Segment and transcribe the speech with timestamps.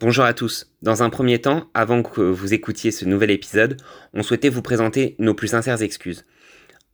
[0.00, 0.72] Bonjour à tous.
[0.80, 3.76] Dans un premier temps, avant que vous écoutiez ce nouvel épisode,
[4.14, 6.24] on souhaitait vous présenter nos plus sincères excuses.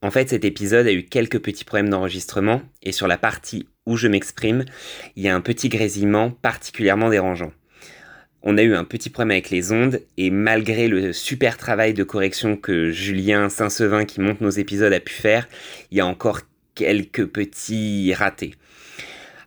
[0.03, 3.97] En fait, cet épisode a eu quelques petits problèmes d'enregistrement et sur la partie où
[3.97, 4.65] je m'exprime,
[5.15, 7.53] il y a un petit grésillement particulièrement dérangeant.
[8.43, 12.03] On a eu un petit problème avec les ondes et malgré le super travail de
[12.03, 15.49] correction que Julien Saint-Sevin qui monte nos épisodes a pu faire,
[15.93, 16.41] il y a encore
[16.75, 18.57] quelques petits ratés.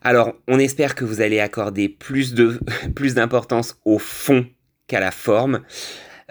[0.02, 4.46] Alors, on espère que vous allez accorder plus d'importance au fond
[4.88, 5.62] qu'à la forme.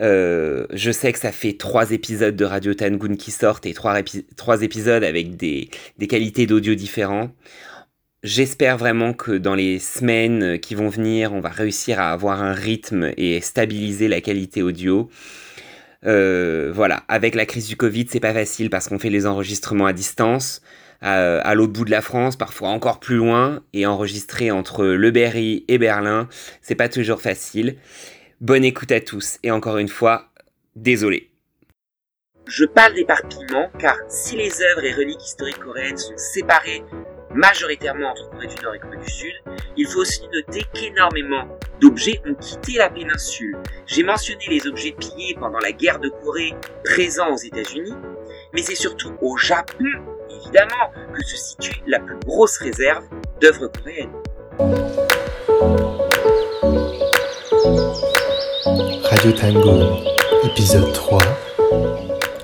[0.00, 4.62] Euh, je sais que ça fait trois épisodes de Radio Tangoon qui sortent et trois,
[4.62, 7.30] épisodes avec des, des qualités d'audio différents.
[8.22, 12.52] J'espère vraiment que dans les semaines qui vont venir, on va réussir à avoir un
[12.52, 15.08] rythme et stabiliser la qualité audio.
[16.04, 19.86] Euh, voilà, avec la crise du Covid, c'est pas facile parce qu'on fait les enregistrements
[19.86, 20.62] à distance
[21.00, 25.64] à, l'autre bout de la France, parfois encore plus loin, et enregistrer entre Le Berry
[25.68, 26.28] et Berlin,
[26.60, 27.76] c'est pas toujours facile.
[28.40, 30.30] Bonne écoute à tous, et encore une fois,
[30.76, 31.30] désolé.
[32.46, 36.82] Je parle d'éparpillement car si les œuvres et reliques historiques coréennes sont séparées
[37.34, 39.34] majoritairement entre Corée du Nord et Corée du Sud,
[39.76, 41.46] il faut aussi noter qu'énormément
[41.80, 43.58] d'objets ont quitté la péninsule.
[43.86, 46.54] J'ai mentionné les objets pillés pendant la guerre de Corée
[46.84, 47.94] présents aux États-Unis,
[48.54, 49.84] mais c'est surtout au Japon
[50.38, 53.04] évidemment que se situe la plus grosse réserve
[53.40, 54.12] d'œuvres coréennes.
[59.04, 60.04] Radio Tangoon,
[60.44, 61.18] épisode 3.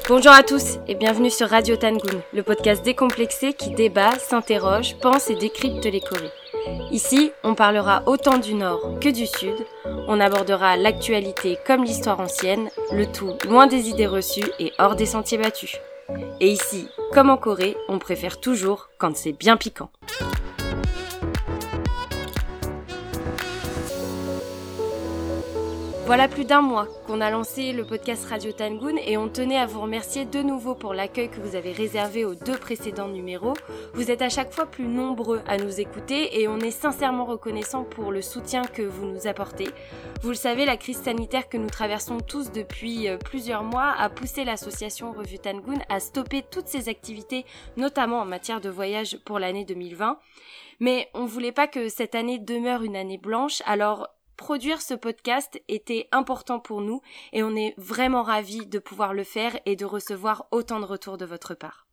[0.08, 5.30] Bonjour à tous et bienvenue sur Radio Tangoon, le podcast décomplexé qui débat, s'interroge, pense
[5.30, 6.30] et décrypte les Corées.
[6.90, 9.54] Ici, on parlera autant du Nord que du Sud,
[10.06, 15.06] on abordera l'actualité comme l'histoire ancienne, le tout loin des idées reçues et hors des
[15.06, 15.78] sentiers battus.
[16.40, 19.90] Et ici, comme en Corée, on préfère toujours quand c'est bien piquant.
[26.06, 29.64] Voilà plus d'un mois qu'on a lancé le podcast Radio Tangoon et on tenait à
[29.64, 33.54] vous remercier de nouveau pour l'accueil que vous avez réservé aux deux précédents numéros.
[33.94, 37.84] Vous êtes à chaque fois plus nombreux à nous écouter et on est sincèrement reconnaissant
[37.84, 39.70] pour le soutien que vous nous apportez.
[40.20, 44.10] Vous le savez, la crise sanitaire que nous traversons tous depuis euh, plusieurs mois a
[44.10, 47.46] poussé l'association Revue Tangoon à stopper toutes ses activités,
[47.78, 50.18] notamment en matière de voyage pour l'année 2020.
[50.80, 55.60] Mais on voulait pas que cette année demeure une année blanche, alors produire ce podcast
[55.68, 57.00] était important pour nous
[57.32, 61.18] et on est vraiment ravis de pouvoir le faire et de recevoir autant de retours
[61.18, 61.86] de votre part.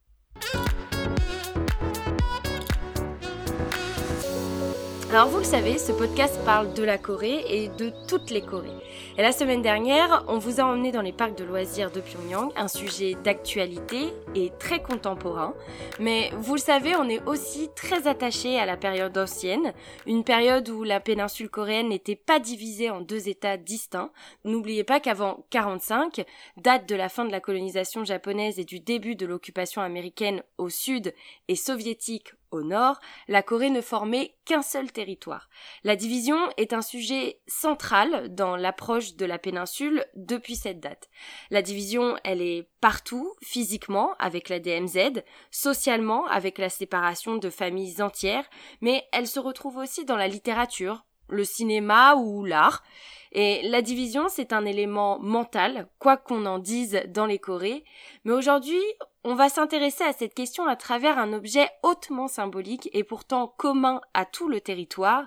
[5.11, 8.69] Alors vous le savez, ce podcast parle de la Corée et de toutes les Corées.
[9.17, 12.53] Et la semaine dernière, on vous a emmené dans les parcs de loisirs de Pyongyang,
[12.55, 15.53] un sujet d'actualité et très contemporain.
[15.99, 19.73] Mais vous le savez, on est aussi très attaché à la période ancienne,
[20.07, 24.13] une période où la péninsule coréenne n'était pas divisée en deux États distincts.
[24.45, 26.23] N'oubliez pas qu'avant 45,
[26.55, 30.69] date de la fin de la colonisation japonaise et du début de l'occupation américaine au
[30.69, 31.13] sud
[31.49, 35.49] et soviétique au nord, la Corée ne formait qu'un seul territoire.
[35.83, 41.09] La division est un sujet central dans l'approche de la péninsule depuis cette date.
[41.49, 48.01] La division, elle est partout, physiquement, avec la DMZ, socialement, avec la séparation de familles
[48.01, 48.49] entières,
[48.81, 52.83] mais elle se retrouve aussi dans la littérature, le cinéma ou l'art.
[53.31, 57.85] Et la division, c'est un élément mental, quoi qu'on en dise dans les Corées.
[58.25, 58.81] Mais aujourd'hui,
[59.23, 64.01] on va s'intéresser à cette question à travers un objet hautement symbolique et pourtant commun
[64.13, 65.25] à tout le territoire,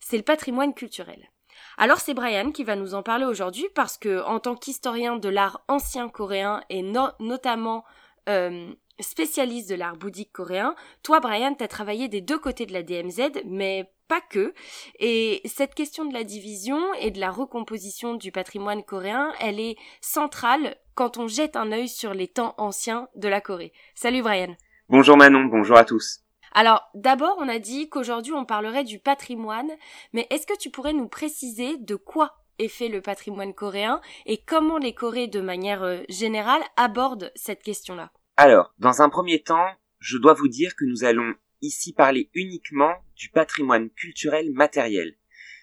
[0.00, 1.30] c'est le patrimoine culturel.
[1.76, 5.28] Alors c'est Brian qui va nous en parler aujourd'hui parce que en tant qu'historien de
[5.28, 7.84] l'art ancien coréen et notamment
[8.28, 12.82] euh, spécialiste de l'art bouddhique coréen, toi Brian t'as travaillé des deux côtés de la
[12.82, 14.54] DMZ mais pas que.
[14.98, 19.76] Et cette question de la division et de la recomposition du patrimoine coréen, elle est
[20.00, 23.72] centrale quand on jette un œil sur les temps anciens de la Corée.
[23.94, 24.56] Salut Brian.
[24.88, 26.20] Bonjour Manon, bonjour à tous.
[26.52, 29.70] Alors, d'abord, on a dit qu'aujourd'hui on parlerait du patrimoine,
[30.12, 34.38] mais est-ce que tu pourrais nous préciser de quoi est fait le patrimoine coréen et
[34.38, 38.12] comment les Coréens, de manière euh, générale, abordent cette question-là?
[38.36, 39.68] Alors, dans un premier temps,
[40.00, 45.16] je dois vous dire que nous allons ici parler uniquement du patrimoine culturel matériel.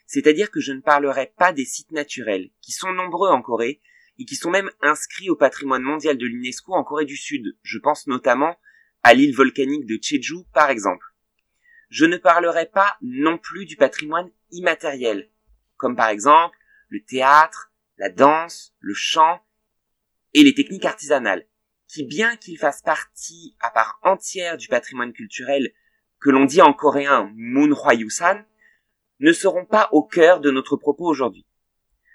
[0.08, 3.82] C'est-à-dire que je ne parlerai pas des sites naturels, qui sont nombreux en Corée,
[4.20, 7.58] et qui sont même inscrits au patrimoine mondial de l'UNESCO en Corée du Sud.
[7.62, 8.58] Je pense notamment
[9.04, 11.06] à l'île volcanique de Jeju, par exemple.
[11.90, 15.30] Je ne parlerai pas non plus du patrimoine immatériel,
[15.76, 16.58] comme par exemple
[16.88, 19.42] le théâtre, la danse, le chant
[20.34, 21.46] et les techniques artisanales,
[21.92, 25.74] qui bien qu'ils fassent partie à part entière du patrimoine culturel
[26.22, 28.46] que l'on dit en coréen Munhwa Yusan,
[29.20, 31.46] ne seront pas au cœur de notre propos aujourd'hui.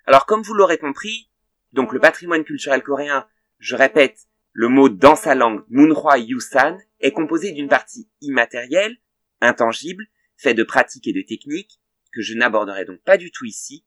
[0.06, 1.30] Alors comme vous l'aurez compris,
[1.72, 3.28] donc le patrimoine culturel coréen,
[3.58, 8.96] je répète, le mot dans sa langue Munhwa Yusan est composé d'une partie immatérielle,
[9.42, 10.06] intangible,
[10.38, 11.80] fait de pratiques et de techniques,
[12.14, 13.84] que je n'aborderai donc pas du tout ici,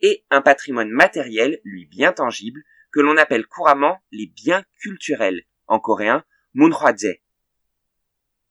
[0.00, 2.64] et un patrimoine matériel, lui bien tangible,
[2.98, 7.20] que l'on appelle couramment les biens culturels, en coréen Munhwaje.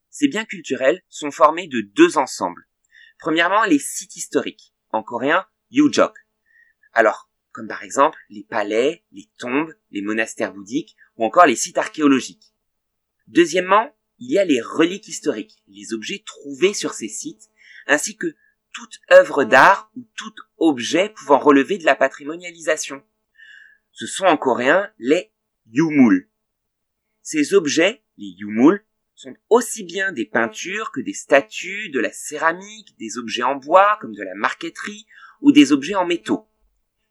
[0.09, 2.65] Ces biens culturels sont formés de deux ensembles.
[3.19, 6.17] Premièrement, les sites historiques, en coréen Yujok.
[6.93, 11.77] Alors, comme par exemple les palais, les tombes, les monastères bouddhiques ou encore les sites
[11.77, 12.53] archéologiques.
[13.27, 17.49] Deuxièmement, il y a les reliques historiques, les objets trouvés sur ces sites,
[17.85, 18.33] ainsi que
[18.71, 23.03] toute œuvre d'art ou tout objet pouvant relever de la patrimonialisation.
[23.99, 25.31] Ce sont en coréen les
[25.71, 26.29] yumul.
[27.23, 28.85] Ces objets, les yumul,
[29.15, 33.97] sont aussi bien des peintures que des statues, de la céramique, des objets en bois
[33.99, 35.07] comme de la marqueterie
[35.41, 36.47] ou des objets en métaux.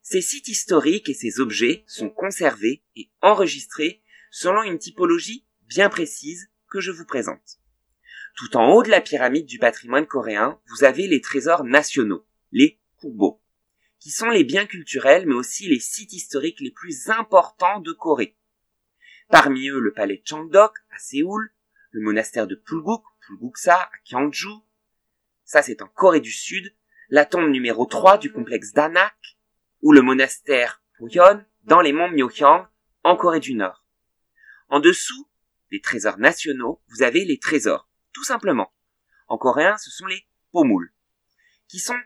[0.03, 6.53] Ces sites historiques et ces objets sont conservés et enregistrés selon une typologie bien précise
[6.71, 7.59] que je vous présente.
[8.37, 12.79] Tout en haut de la pyramide du patrimoine coréen, vous avez les trésors nationaux, les
[13.00, 13.43] kubo,
[14.06, 18.37] qui sont les biens culturels mais aussi les sites historiques les plus importants de Corée.
[19.31, 21.53] Parmi eux le palais Changdok à Séoul,
[21.91, 24.61] le monastère de Pulguk, Pulguksa à Gyeongju,
[25.43, 26.73] ça c'est en Corée du Sud,
[27.08, 29.17] la tombe numéro 3 du complexe d'Anak,
[29.82, 32.69] ou le monastère Poyon dans les monts Myohyang
[33.03, 33.85] en Corée du Nord.
[34.69, 35.29] En dessous
[35.73, 38.73] des trésors nationaux, vous avez les trésors, tout simplement.
[39.26, 40.94] En coréen, ce sont les pomul,
[41.67, 41.99] qui sont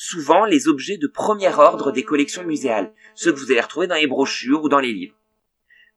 [0.00, 3.96] souvent les objets de premier ordre des collections muséales, ceux que vous allez retrouver dans
[3.96, 5.16] les brochures ou dans les livres.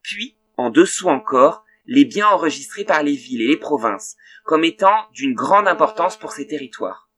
[0.01, 5.07] Puis, en dessous encore, les biens enregistrés par les villes et les provinces, comme étant
[5.13, 7.12] d'une grande importance pour ces territoires.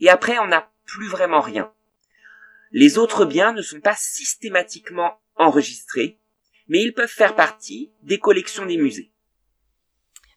[0.00, 1.72] Et après, on n'a plus vraiment rien.
[2.72, 6.20] Les autres biens ne sont pas systématiquement enregistrés,
[6.68, 9.10] mais ils peuvent faire partie des collections des musées.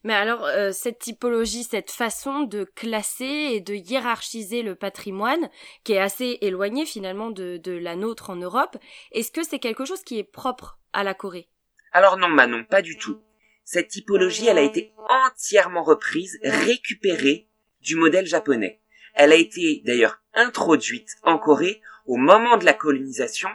[0.04, 5.50] Mais alors, euh, cette typologie, cette façon de classer et de hiérarchiser le patrimoine,
[5.84, 8.78] qui est assez éloigné finalement de, de la nôtre en Europe,
[9.12, 11.50] est-ce que c'est quelque chose qui est propre à la Corée?
[11.92, 13.22] Alors non, Manon, pas du tout.
[13.64, 17.48] Cette typologie, elle a été entièrement reprise, récupérée
[17.82, 18.82] du modèle japonais.
[19.14, 23.50] Elle a été d'ailleurs introduite en Corée au moment de la colonisation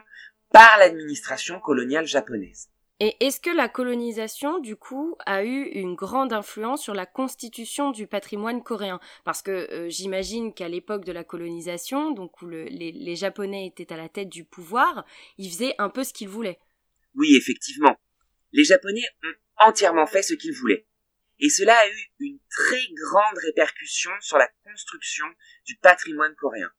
[0.53, 2.69] par l'administration coloniale japonaise.
[2.99, 7.91] Et est-ce que la colonisation, du coup, a eu une grande influence sur la constitution
[7.91, 9.01] du patrimoine coréen?
[9.25, 13.93] Parce que euh, j'imagine qu'à l'époque de la colonisation, donc où les, les, Japonais étaient
[13.93, 15.05] à la tête du pouvoir,
[15.37, 16.59] ils faisaient un peu ce qu'ils voulaient.
[17.15, 17.97] Oui, effectivement.
[18.53, 20.87] Les Japonais ont entièrement fait ce qu'ils voulaient.
[21.39, 25.27] Et cela a eu une très grande répercussion sur la construction
[25.67, 26.71] du patrimoine coréen.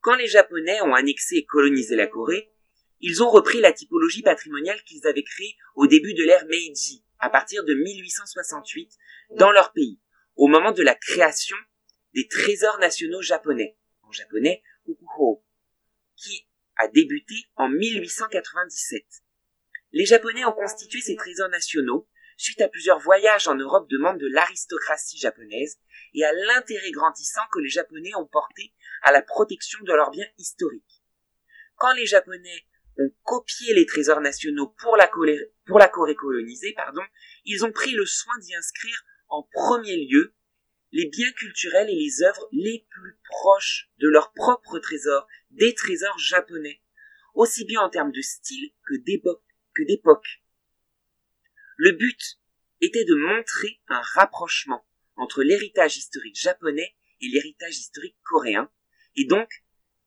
[0.00, 2.52] Quand les Japonais ont annexé et colonisé la Corée,
[3.00, 7.30] ils ont repris la typologie patrimoniale qu'ils avaient créée au début de l'ère Meiji, à
[7.30, 8.92] partir de 1868,
[9.36, 10.00] dans leur pays,
[10.36, 11.56] au moment de la création
[12.14, 15.44] des trésors nationaux japonais, en japonais Ukuho,
[16.16, 16.46] qui
[16.76, 19.04] a débuté en 1897.
[19.92, 24.20] Les Japonais ont constitué ces trésors nationaux suite à plusieurs voyages en Europe de membres
[24.20, 25.78] de l'aristocratie japonaise
[26.14, 28.72] et à l'intérêt grandissant que les Japonais ont porté
[29.02, 31.02] à la protection de leurs biens historiques.
[31.76, 32.64] Quand les Japonais
[32.98, 36.74] ont copié les trésors nationaux pour la, Corée colonisée,
[37.44, 40.34] ils ont pris le soin d'y inscrire en premier lieu
[40.92, 46.18] les biens culturels et les œuvres les plus proches de leurs propres trésors, des trésors
[46.18, 46.80] japonais,
[47.34, 50.42] aussi bien en termes de style que d'époque.
[51.76, 52.40] Le but
[52.80, 54.86] était de montrer un rapprochement
[55.16, 58.70] entre l'héritage historique japonais et l'héritage historique coréen,
[59.16, 59.48] et donc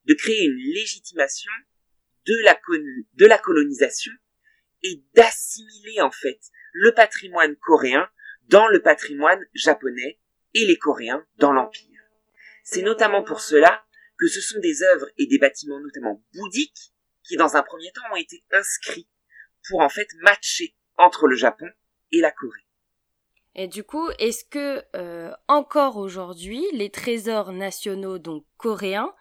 [0.05, 1.51] de créer une légitimation
[2.25, 4.11] de la, colonisation
[4.83, 6.39] et d'assimiler en fait
[6.73, 8.09] le patrimoine coréen
[8.47, 10.19] dans le patrimoine japonais
[10.53, 12.01] et les Coréens dans l'Empire.
[12.63, 13.83] C'est notamment pour cela
[14.17, 18.01] que ce sont des œuvres et des bâtiments notamment bouddhiques qui dans un premier temps
[18.11, 19.09] ont été inscrits
[19.69, 21.69] pour en fait matcher entre le Japon
[22.11, 22.65] et la Corée.
[23.53, 29.13] Et du coup, est-ce que euh, encore aujourd'hui, les trésors nationaux donc coréens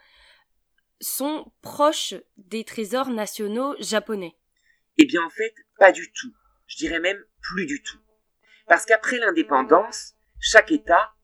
[1.01, 4.37] sont proches des trésors nationaux japonais
[4.99, 6.35] Eh bien en fait, pas du tout.
[6.67, 7.99] Je dirais même plus du tout.
[8.67, 11.15] Parce qu'après l'indépendance, chaque État,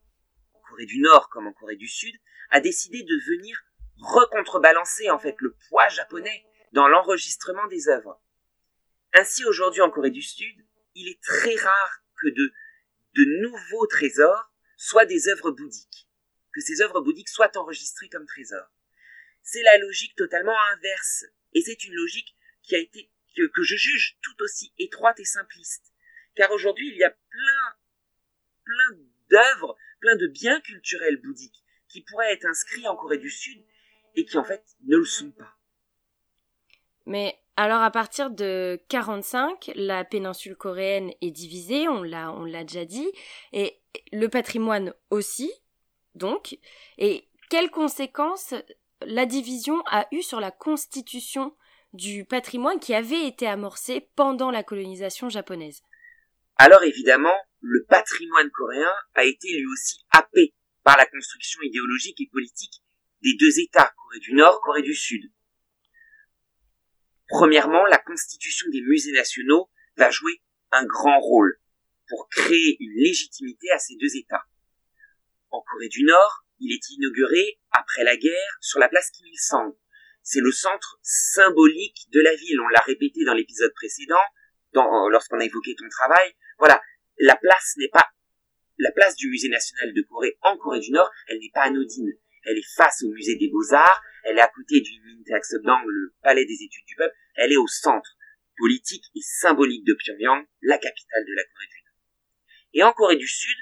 [0.53, 2.15] en Corée du Nord comme en Corée du Sud,
[2.51, 3.57] a décidé de venir
[3.99, 8.21] recontrebalancer en fait le poids japonais dans l'enregistrement des œuvres.
[9.15, 12.53] Ainsi aujourd'hui en Corée du Sud, il est très rare que de,
[13.15, 16.09] de nouveaux trésors soient des œuvres bouddhiques,
[16.53, 18.71] que ces œuvres bouddhiques soient enregistrées comme trésors.
[19.47, 21.25] C'est la logique totalement inverse.
[21.55, 25.95] Et c'est une logique qui a été, que, je juge tout aussi étroite et simpliste.
[26.35, 27.77] Car aujourd'hui, il y a plein,
[28.65, 28.99] plein
[29.31, 33.65] d'œuvres, plein de biens culturels bouddhiques qui pourraient être inscrits en Corée du Sud
[34.17, 35.57] et qui en fait ne le sont pas.
[37.07, 42.65] Mais alors à partir de 45, la péninsule coréenne est divisée, on l'a on l'a
[42.65, 43.09] déjà dit,
[43.53, 43.81] et
[44.13, 45.53] le patrimoine aussi,
[46.17, 46.59] donc.
[46.99, 48.55] Et quelles conséquences
[49.03, 51.55] la division a eu sur la constitution
[51.93, 55.83] du patrimoine qui avait été amorcée pendant la colonisation japonaise
[56.57, 62.29] Alors évidemment, le patrimoine coréen a été lui aussi happé par la construction idéologique et
[62.31, 62.83] politique
[63.23, 65.33] des deux États, Corée du Nord, Corée du Sud.
[67.29, 71.59] Premièrement, la constitution des musées nationaux va jouer un grand rôle
[72.09, 74.45] pour créer une légitimité à ces deux États.
[75.51, 79.77] En Corée du Nord, il est inauguré après la guerre sur la place Kim Il-sung.
[80.23, 82.61] C'est le centre symbolique de la ville.
[82.61, 84.23] On l'a répété dans l'épisode précédent,
[85.11, 86.35] lorsqu'on a évoqué ton travail.
[86.59, 86.83] Voilà,
[87.19, 88.11] la place n'est pas
[88.79, 92.13] la place du musée national de Corée en Corée du Nord, elle n'est pas anodine.
[92.45, 96.45] Elle est face au musée des beaux-arts, elle est à côté du Mintaksodang, le palais
[96.45, 98.17] des études du peuple, elle est au centre
[98.57, 101.95] politique et symbolique de Pyongyang, la capitale de la Corée du Nord.
[102.75, 103.57] Et en Corée du Sud,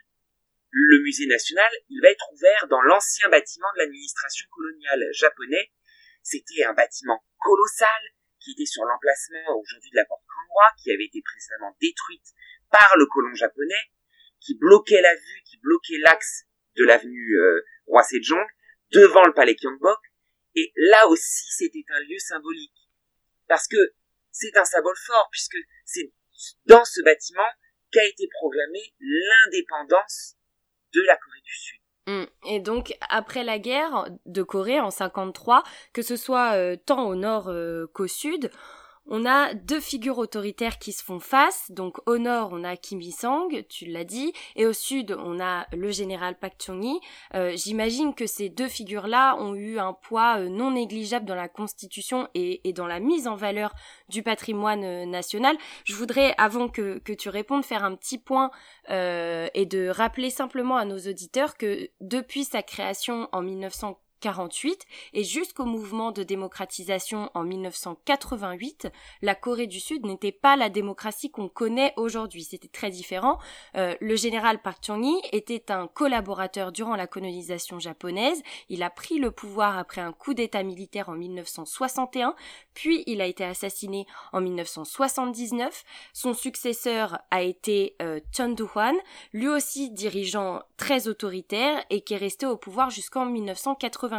[0.74, 5.70] le musée national, il va être ouvert dans l'ancien bâtiment de l'administration coloniale japonais.
[6.22, 8.02] C'était un bâtiment colossal
[8.40, 12.26] qui était sur l'emplacement aujourd'hui de la porte Kangwa, qui avait été précédemment détruite
[12.70, 13.84] par le colon japonais,
[14.40, 16.44] qui bloquait la vue, qui bloquait l'axe
[16.76, 18.44] de l'avenue euh, Roi Sejong,
[18.90, 20.00] devant le palais Gyeongbok.
[20.56, 22.90] Et là aussi, c'était un lieu symbolique.
[23.46, 23.94] Parce que
[24.32, 26.12] c'est un symbole fort, puisque c'est
[26.66, 27.48] dans ce bâtiment
[27.92, 30.36] qu'a été proclamée l'indépendance
[30.94, 31.80] de la Corée du Sud.
[32.06, 32.26] Hum.
[32.46, 37.14] Et donc après la guerre de Corée en 53, que ce soit euh, tant au
[37.14, 38.50] nord euh, qu'au sud,
[39.06, 41.70] on a deux figures autoritaires qui se font face.
[41.70, 45.66] Donc au nord, on a Kim Il-sung, tu l'as dit, et au sud, on a
[45.72, 47.00] le général Pak Chung-hee.
[47.34, 51.48] Euh, j'imagine que ces deux figures-là ont eu un poids euh, non négligeable dans la
[51.48, 53.74] constitution et, dans la mise en valeur
[54.08, 55.56] du patrimoine euh, national.
[55.84, 58.50] Je voudrais, avant que, que tu répondes, faire un petit point
[58.88, 64.03] et de rappeler simplement à nos auditeurs que depuis sa création en 1940,
[65.12, 68.88] et jusqu'au mouvement de démocratisation en 1988,
[69.22, 72.44] la Corée du Sud n'était pas la démocratie qu'on connaît aujourd'hui.
[72.44, 73.38] C'était très différent.
[73.76, 78.42] Euh, le général Park Chung-hee était un collaborateur durant la colonisation japonaise.
[78.68, 82.34] Il a pris le pouvoir après un coup d'État militaire en 1961,
[82.72, 85.84] puis il a été assassiné en 1979.
[86.12, 88.94] Son successeur a été euh, Chun Doo-hwan,
[89.32, 94.13] lui aussi dirigeant très autoritaire et qui est resté au pouvoir jusqu'en 1980.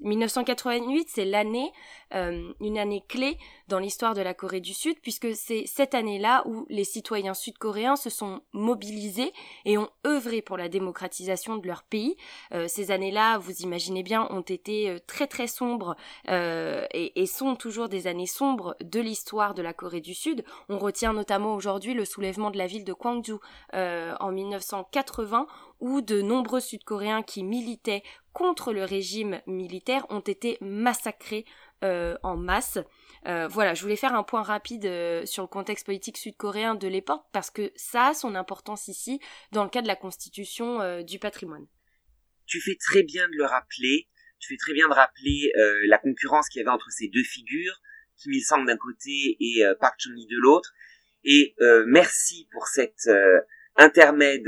[0.00, 1.08] 1988.
[1.08, 1.72] c'est l'année,
[2.14, 3.38] euh, une année clé
[3.68, 7.96] dans l'histoire de la Corée du Sud, puisque c'est cette année-là où les citoyens sud-coréens
[7.96, 9.32] se sont mobilisés
[9.64, 12.16] et ont œuvré pour la démocratisation de leur pays.
[12.52, 15.96] Euh, ces années-là, vous imaginez bien, ont été euh, très très sombres
[16.28, 20.44] et, sont toujours des années sombres de l'histoire de la Corée du Sud.
[20.68, 23.34] On retient notamment aujourd'hui le soulèvement de la ville de Gwangju
[23.72, 25.46] en 1980
[25.80, 28.02] où de nombreux Sud-Coréens qui militaient
[28.34, 31.46] contre le régime militaire ont été massacrés
[31.82, 32.78] euh, en masse.
[33.26, 36.88] Euh, voilà, je voulais faire un point rapide euh, sur le contexte politique sud-coréen de
[36.88, 39.20] l'époque parce que ça a son importance ici
[39.52, 41.66] dans le cas de la constitution du patrimoine.
[42.46, 44.08] Tu fais très bien de le rappeler.
[44.40, 45.52] Tu fais très bien de rappeler
[45.86, 47.80] la concurrence qu'il y avait entre ces deux figures,
[48.16, 50.72] Kim Il-sung d'un côté et Park Chung-hee de l'autre.
[51.24, 51.54] Et
[51.86, 53.08] merci pour cet
[53.76, 54.46] intermède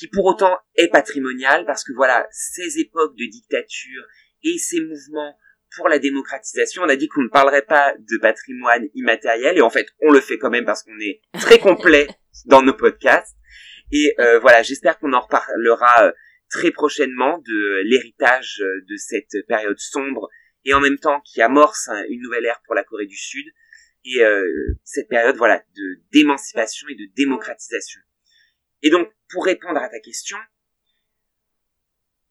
[0.00, 4.02] qui pour autant est patrimonial parce que voilà, ces époques de dictature
[4.42, 5.36] et ces mouvements
[5.76, 9.68] pour la démocratisation, on a dit qu'on ne parlerait pas de patrimoine immatériel et en
[9.68, 12.08] fait, on le fait quand même parce qu'on est très complet
[12.46, 13.36] dans nos podcasts.
[13.92, 16.12] Et euh, voilà, j'espère qu'on en reparlera euh,
[16.48, 20.30] très prochainement de l'héritage euh, de cette période sombre
[20.64, 23.46] et en même temps qui amorce une nouvelle ère pour la Corée du Sud
[24.04, 24.20] et
[24.82, 28.00] cette période voilà de d'émancipation et de démocratisation.
[28.82, 30.38] Et donc, pour répondre à ta question,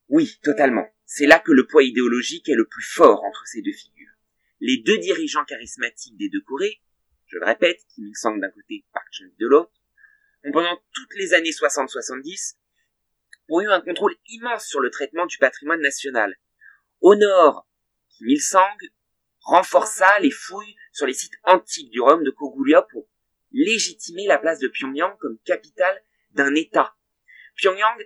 [0.10, 0.88] oui, totalement.
[1.06, 4.14] C'est là que le poids idéologique est le plus fort entre ces deux figures.
[4.60, 6.82] Les deux dirigeants charismatiques des deux Corées,
[7.28, 9.72] je le répète, Kim Il-sung d'un côté, Park Chung de l'autre,
[10.44, 12.56] ont pendant toutes les années 60-70
[13.50, 16.36] ont eu un contrôle immense sur le traitement du patrimoine national.
[17.02, 17.68] Au nord,
[18.10, 18.78] Kim Il-sung
[19.42, 23.08] renforça les fouilles sur les sites antiques du royaume de Kogulia pour
[23.52, 26.96] légitimer la place de Pyongyang comme capitale d'un État.
[27.56, 27.98] Pyongyang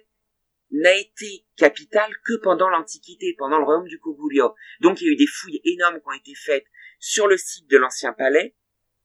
[0.71, 4.55] n'a été capitale que pendant l'Antiquité, pendant le royaume du Koguryo.
[4.79, 6.65] Donc il y a eu des fouilles énormes qui ont été faites
[6.99, 8.55] sur le site de l'ancien palais,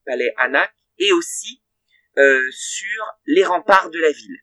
[0.05, 1.61] palais Anak, et aussi
[2.17, 4.39] euh, sur les remparts de la ville.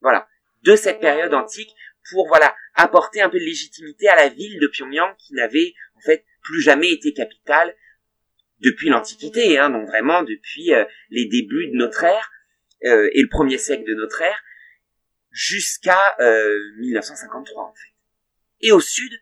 [0.00, 0.28] Voilà,
[0.62, 1.74] de cette période antique
[2.10, 6.00] pour voilà apporter un peu de légitimité à la ville de Pyongyang qui n'avait en
[6.00, 7.74] fait plus jamais été capitale
[8.60, 12.30] depuis l'Antiquité, hein, donc vraiment depuis euh, les débuts de notre ère
[12.84, 14.42] euh, et le premier siècle de notre ère
[15.30, 16.16] jusqu'à
[16.78, 17.94] 1953 en fait.
[18.60, 19.12] Et au sud,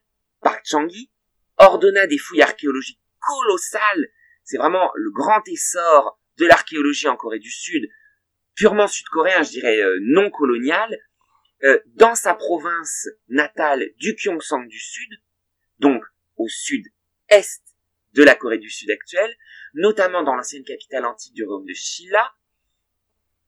[0.41, 1.11] Park Changi
[1.59, 4.09] ordonna des fouilles archéologiques colossales.
[4.45, 7.89] C'est vraiment le grand essor de l'archéologie en Corée du Sud,
[8.55, 10.97] purement sud-coréen, je dirais non colonial,
[11.65, 15.11] euh, dans sa province natale du Gyeongsang du Sud,
[15.79, 16.05] donc
[16.37, 17.63] au sud-est
[18.13, 19.35] de la Corée du Sud actuelle,
[19.73, 22.31] notamment dans l'ancienne capitale antique du royaume de Shilla,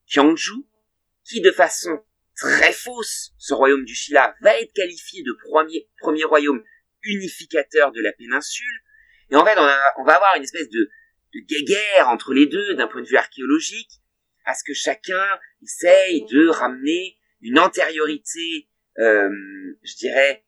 [0.09, 0.67] Gyeongju,
[1.25, 2.03] qui de façon
[2.37, 6.62] très fausse, ce royaume du Shilla va être qualifié de premier, premier royaume
[7.03, 8.83] unificateur de la péninsule,
[9.31, 9.69] et en fait on,
[10.00, 10.91] on va avoir une espèce de,
[11.35, 14.00] de guéguerre entre les deux d'un point de vue archéologique,
[14.45, 15.25] à ce que chacun
[15.62, 19.29] essaye de ramener une antériorité, euh,
[19.83, 20.45] je dirais,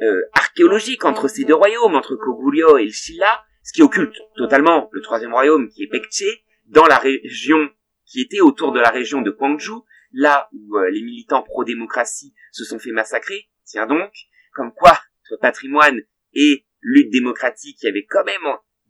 [0.00, 4.88] euh, archéologique entre ces deux royaumes, entre Koguryo et le Shilla, ce qui occulte totalement
[4.92, 6.24] le troisième royaume qui est Pekche,
[6.66, 7.70] dans la région
[8.06, 9.72] qui était autour de la région de Gwangju,
[10.12, 13.48] là où euh, les militants pro-démocratie se sont fait massacrer.
[13.64, 14.12] Tiens donc,
[14.52, 16.00] comme quoi, entre patrimoine
[16.34, 18.42] et lutte démocratique, il y avait quand même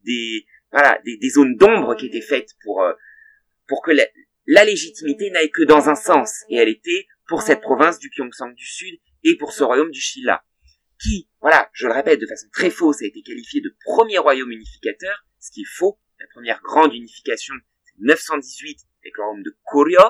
[0.05, 2.93] des, voilà, des, zones d'ombre qui étaient faites pour, euh,
[3.67, 4.05] pour que la,
[4.47, 8.55] la légitimité n'aille que dans un sens, et elle était pour cette province du Gyeongsang
[8.55, 10.45] du Sud et pour ce royaume du Shilla,
[11.01, 14.51] qui, voilà, je le répète de façon très fausse, a été qualifié de premier royaume
[14.51, 15.99] unificateur, ce qui est faux.
[16.21, 17.55] La première grande unification,
[17.85, 20.01] c'est 918 avec le royaume de Koryo.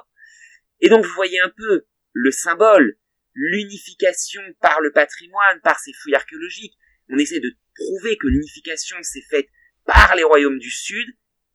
[0.80, 2.98] Et donc vous voyez un peu le symbole,
[3.34, 6.78] l'unification par le patrimoine, par ces fouilles archéologiques.
[7.08, 9.48] On essaie de prouver que l'unification s'est faite
[9.84, 11.08] par les royaumes du Sud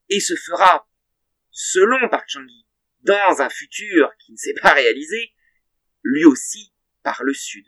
[0.10, 0.90] et se fera,
[1.52, 2.66] selon Park Changi,
[3.02, 5.34] dans un futur qui ne s'est pas réalisé,
[6.04, 6.74] lui aussi
[7.04, 7.66] par le sud.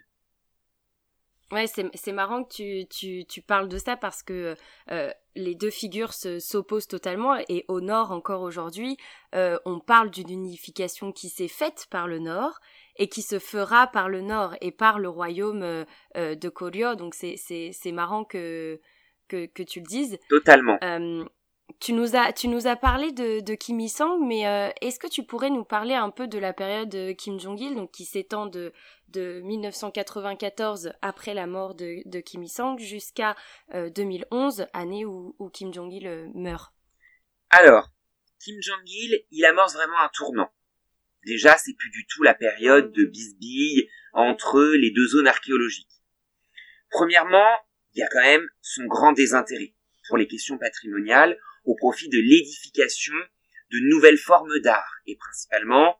[1.51, 4.55] Ouais, c'est marrant que tu, tu, tu, parles de ça parce que
[4.89, 8.95] euh, les deux figures s'opposent totalement et au nord encore aujourd'hui,
[9.35, 12.59] euh, on parle d'une unification qui s'est faite par le nord
[12.95, 15.83] et qui se fera par le nord et par le royaume euh,
[16.15, 16.95] euh de Koryo.
[16.95, 18.79] Donc c'est marrant que,
[19.27, 20.17] que, que, tu le dises.
[20.29, 20.77] Totalement.
[21.81, 25.07] Euh, tu nous as, tu nous as parlé de, Kim Il-sung, mais euh, est-ce que
[25.07, 28.71] tu pourrais nous parler un peu de la période Kim Jong-il, donc qui s'étend de,
[29.09, 33.35] de 1994 après la mort de, Kim Il-sung jusqu'à
[33.73, 36.73] 2011, euh, année où, Kim Jong-il euh, meurt?
[37.49, 37.89] Alors,
[38.39, 40.51] Kim Jong-il, il amorce vraiment un tournant.
[41.25, 45.87] Déjà, c'est plus du tout la période de bisbille entre les deux zones archéologiques.
[46.89, 47.47] Premièrement,
[47.93, 49.75] il y a quand même son grand désintérêt
[50.07, 53.13] pour les questions patrimoniales au profit de l'édification
[53.71, 55.01] de nouvelles formes d'art.
[55.05, 55.99] Et principalement,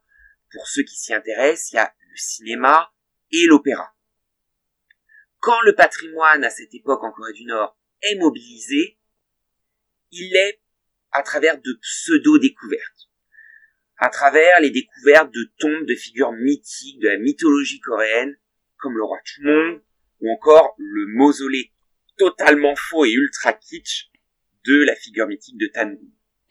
[0.52, 2.93] pour ceux qui s'y intéressent, il y a le cinéma
[3.32, 3.95] et l'opéra.
[5.39, 9.00] Quand le patrimoine à cette époque en Corée du Nord est mobilisé,
[10.12, 10.62] il est
[11.12, 13.10] à travers de pseudo-découvertes,
[13.97, 18.38] à travers les découvertes de tombes de figures mythiques de la mythologie coréenne,
[18.78, 19.82] comme le roi Chumong,
[20.19, 21.74] ou encore le mausolée
[22.17, 24.11] totalement faux et ultra kitsch
[24.65, 25.97] de la figure mythique de Tangun.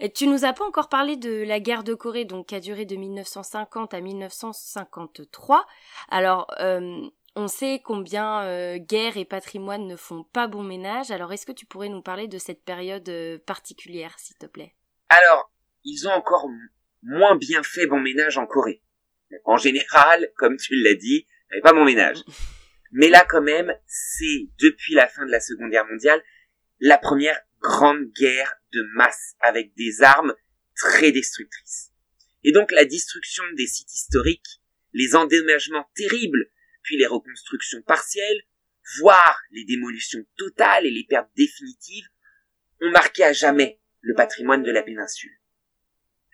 [0.02, 2.60] Et tu nous as pas encore parlé de la guerre de Corée, donc qui a
[2.60, 5.66] duré de 1950 à 1953.
[6.08, 7.02] Alors, euh,
[7.36, 11.10] on sait combien euh, guerre et patrimoine ne font pas bon ménage.
[11.10, 14.74] Alors, est-ce que tu pourrais nous parler de cette période euh, particulière, s'il te plaît?
[15.10, 15.52] Alors,
[15.84, 16.48] ils ont encore
[17.02, 18.82] moins bien fait bon ménage en Corée.
[19.44, 22.24] En général, comme tu l'as dit, avait pas bon ménage.
[22.92, 26.22] Mais là, quand même, c'est depuis la fin de la Seconde Guerre mondiale
[26.80, 30.34] la première grande guerre de masse avec des armes
[30.76, 31.92] très destructrices.
[32.42, 34.60] Et donc la destruction des sites historiques,
[34.92, 36.50] les endommagements terribles,
[36.82, 38.42] puis les reconstructions partielles,
[39.00, 42.08] voire les démolitions totales et les pertes définitives,
[42.80, 45.38] ont marqué à jamais le patrimoine de la péninsule.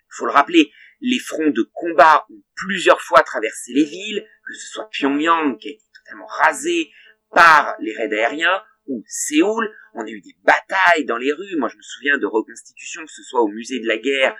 [0.09, 4.67] Faut le rappeler, les fronts de combat ont plusieurs fois traversé les villes, que ce
[4.67, 6.89] soit Pyongyang qui a été totalement rasé
[7.31, 11.55] par les raids aériens, ou Séoul, on a eu des batailles dans les rues.
[11.57, 14.35] Moi, je me souviens de reconstitutions, que ce soit au musée de la guerre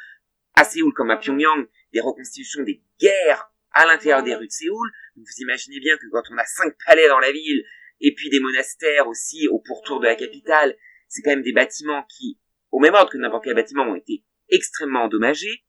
[0.56, 4.92] à Séoul comme à Pyongyang, des reconstitutions des guerres à l'intérieur des rues de Séoul.
[5.16, 7.64] Vous imaginez bien que quand on a cinq palais dans la ville,
[8.00, 10.76] et puis des monastères aussi au pourtour de la capitale,
[11.08, 12.40] c'est quand même des bâtiments qui,
[12.72, 15.64] au même ordre que n'importe quel bâtiment, ont été extrêmement endommagés.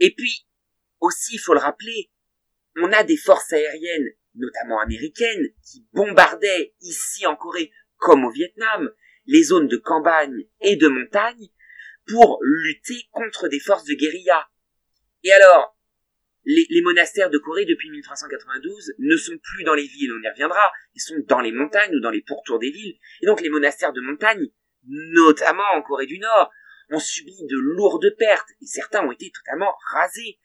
[0.00, 0.46] Et puis,
[1.00, 2.10] aussi, il faut le rappeler,
[2.76, 8.90] on a des forces aériennes notamment américaines, qui bombardaient ici en Corée comme au Vietnam
[9.26, 11.48] les zones de campagne et de montagne
[12.06, 14.48] pour lutter contre des forces de guérilla.
[15.22, 15.74] Et alors,
[16.44, 20.28] les, les, monastères de Corée depuis 1392 ne sont plus dans les villes, on y
[20.28, 22.98] reviendra, ils sont dans les montagnes ou dans les pourtours des villes.
[23.22, 24.46] Et donc les monastères de montagne,
[24.86, 26.50] notamment en Corée du Nord,
[26.90, 30.38] ont subi de lourdes pertes et certains ont été totalement rasés.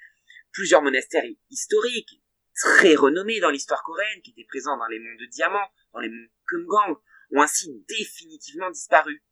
[0.53, 2.21] Plusieurs monastères historiques,
[2.59, 6.09] très renommés dans l'histoire coréenne, qui étaient présents dans les monts de Diamant, dans les
[6.09, 6.97] monts Kumgang,
[7.31, 9.23] ont ainsi définitivement disparu.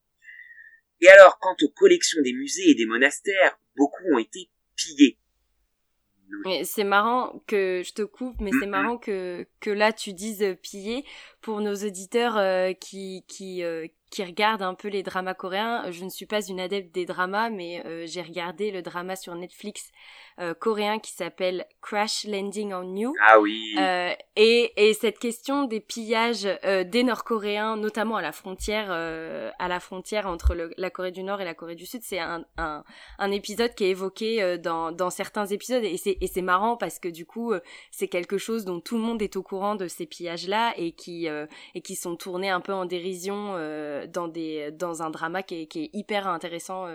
[1.00, 5.18] Et alors, quant aux collections des musées et des monastères, beaucoup ont été pillés.
[6.64, 11.04] C'est marrant que je te coupe, mais c'est marrant que, que là tu dises piller
[11.48, 15.90] pour nos auditeurs euh, qui, qui, euh, qui regardent un peu les dramas coréens.
[15.90, 19.34] Je ne suis pas une adepte des dramas, mais euh, j'ai regardé le drama sur
[19.34, 19.90] Netflix
[20.60, 23.12] coréen qui s'appelle Crash Landing on You.
[23.20, 23.74] Ah oui.
[24.36, 30.28] Et, et cette question des pillages des Nord-Coréens, notamment à la frontière, à la frontière
[30.28, 32.84] entre le, la Corée du Nord et la Corée du Sud, c'est un, un,
[33.18, 37.00] un, épisode qui est évoqué dans, dans certains épisodes et c'est, et c'est marrant parce
[37.00, 37.52] que du coup
[37.90, 41.28] c'est quelque chose dont tout le monde est au courant de ces pillages-là et qui
[41.74, 43.54] et qui sont tournés un peu en dérision
[44.08, 46.86] dans des dans un drama qui est, hyper intéressant.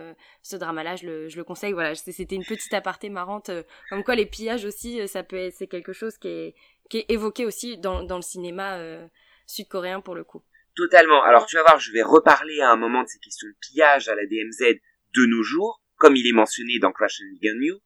[0.42, 1.74] ce drama-là, je le, conseille.
[1.74, 5.50] Voilà, c'était une petite aparté marrant euh, comme quoi les pillages aussi, euh, ça peut
[5.52, 6.56] c'est quelque chose qui est,
[6.90, 9.08] qui est évoqué aussi dans, dans le cinéma euh,
[9.48, 10.44] sud-coréen pour le coup.
[10.76, 11.24] Totalement.
[11.24, 14.10] Alors tu vas voir, je vais reparler à un moment de ces questions de pillage
[14.10, 14.80] à la DMZ
[15.16, 17.80] de nos jours, comme il est mentionné dans Crash and Begin You,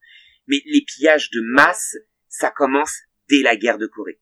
[0.47, 1.97] mais les pillages de masse,
[2.29, 2.95] ça commence
[3.29, 4.19] dès la guerre de Corée.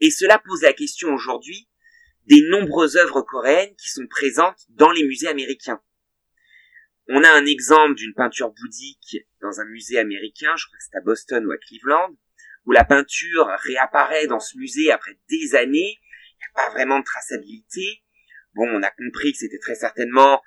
[0.00, 1.68] Et cela pose la question aujourd'hui
[2.26, 5.80] des nombreuses œuvres coréennes qui sont présentes dans les musées américains.
[7.08, 10.98] On a un exemple d'une peinture bouddhique dans un musée américain, je crois que c'est
[10.98, 12.16] à Boston ou à Cleveland,
[12.64, 16.98] où la peinture réapparaît dans ce musée après des années, il n'y a pas vraiment
[16.98, 18.02] de traçabilité.
[18.54, 20.42] Bon, on a compris que c'était très certainement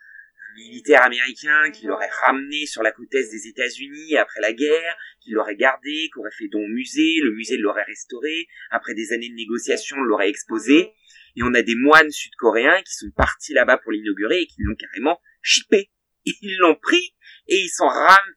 [0.60, 5.32] militaire américain qui l'aurait ramené sur la côte est des États-Unis après la guerre, qui
[5.32, 9.30] l'aurait gardé, qui aurait fait don au musée, le musée l'aurait restauré, après des années
[9.30, 10.93] de négociations, l'aurait exposé,
[11.36, 14.76] et on a des moines sud-coréens qui sont partis là-bas pour l'inaugurer et qui l'ont
[14.76, 15.89] carrément chippé.
[16.26, 17.15] Ils l'ont pris
[17.48, 17.65] et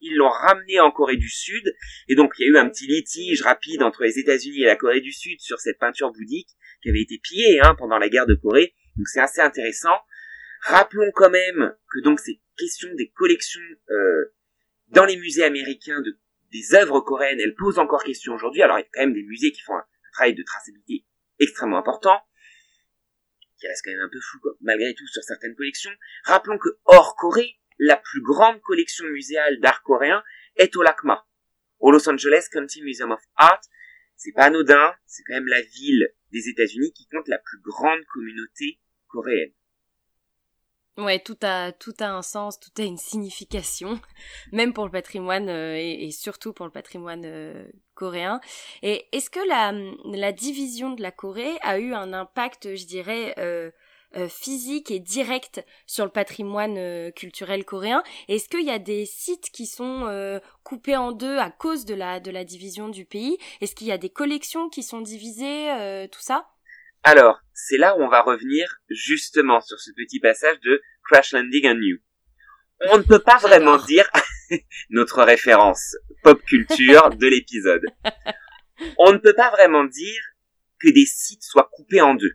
[0.01, 1.75] ils l'ont ramené en Corée du Sud.
[2.09, 4.77] Et donc il y a eu un petit litige rapide entre les États-Unis et la
[4.77, 6.49] Corée du Sud sur cette peinture bouddhique
[6.83, 8.75] qui avait été pillée hein, pendant la guerre de Corée.
[8.97, 9.99] Donc c'est assez intéressant
[10.63, 14.35] rappelons quand même que donc ces questions des collections euh,
[14.89, 16.19] dans les musées américains de
[16.53, 19.23] des œuvres coréennes elles posent encore question aujourd'hui alors il y a quand même des
[19.23, 21.07] musées qui font un travail de traçabilité
[21.39, 22.21] extrêmement important
[23.59, 25.93] qui reste quand même un peu flou malgré tout sur certaines collections
[26.25, 30.23] rappelons que hors Corée la plus grande collection muséale d'art coréen
[30.57, 31.27] est au LACMA,
[31.81, 33.61] au Los Angeles County Museum of Art.
[34.17, 38.05] C'est pas anodin, c'est quand même la ville des États-Unis qui compte la plus grande
[38.05, 39.53] communauté coréenne.
[40.99, 43.99] Ouais, tout a tout a un sens, tout a une signification,
[44.53, 48.41] même pour le patrimoine euh, et, surtout pour le patrimoine euh, coréen.
[48.83, 49.73] Et est-ce que la
[50.15, 53.71] la division de la Corée a eu un impact, je dirais, euh,
[54.17, 58.03] euh, physique et direct sur le patrimoine euh, culturel coréen?
[58.29, 61.95] Est-ce qu'il y a des sites qui sont euh, coupés en deux à cause de
[61.95, 63.39] la, de la division du pays?
[63.63, 65.69] Est-ce qu'il y a des collections qui sont divisées,
[66.13, 66.52] tout ça?
[67.03, 71.67] Alors, c'est là où on va revenir justement sur ce petit passage de Crash Landing
[71.67, 71.99] on You.
[72.91, 74.09] On ne peut pas vraiment dire
[74.91, 77.85] notre référence pop culture de l'épisode.
[78.99, 80.21] On ne peut pas vraiment dire
[80.81, 82.35] que des sites soient coupés en deux.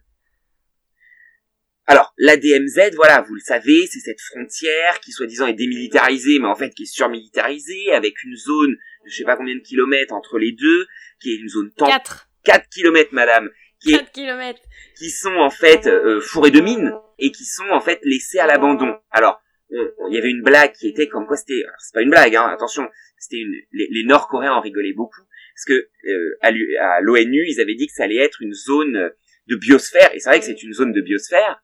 [1.85, 6.47] Alors, la DMZ, voilà, vous le savez, c'est cette frontière qui soi-disant est démilitarisée, mais
[6.47, 10.13] en fait qui est surmilitarisée, avec une zone de je sais pas combien de kilomètres
[10.13, 10.87] entre les deux,
[11.21, 11.71] qui est une zone...
[11.77, 13.49] 4 4 kilomètres, madame.
[13.81, 14.61] Qui 4 kilomètres.
[14.97, 18.47] Qui sont en fait euh, fourrés de mines, et qui sont en fait laissés à
[18.47, 18.95] l'abandon.
[19.11, 21.63] Alors, il y avait une blague qui était comme quoi c'était...
[21.79, 22.87] C'est pas une blague, hein, attention,
[23.17, 23.53] c'était une...
[23.71, 25.21] Les, Nord-Coréens en rigolaient beaucoup,
[25.55, 29.11] parce que euh, à l'ONU, ils avaient dit que ça allait être une zone
[29.47, 31.61] de biosphère, et c'est vrai que c'est une zone de biosphère,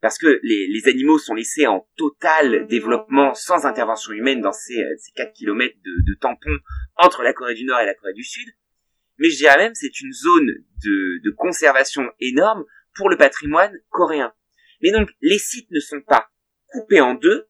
[0.00, 4.80] parce que les, les, animaux sont laissés en total développement sans intervention humaine dans ces,
[4.80, 6.58] euh, ces 4 km de, de tampons
[6.96, 8.48] entre la Corée du Nord et la Corée du Sud.
[9.20, 10.46] Mais je dirais même c'est une zone
[10.82, 12.64] de, de conservation énorme
[12.96, 14.34] pour le patrimoine coréen.
[14.82, 16.28] Mais donc les sites ne sont pas
[16.66, 17.46] coupés en deux,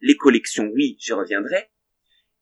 [0.00, 1.70] les collections oui, j'y reviendrai,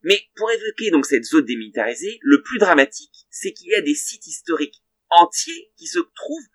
[0.03, 3.95] mais pour évoquer donc cette zone démilitarisée, le plus dramatique, c'est qu'il y a des
[3.95, 6.47] sites historiques entiers qui se trouvent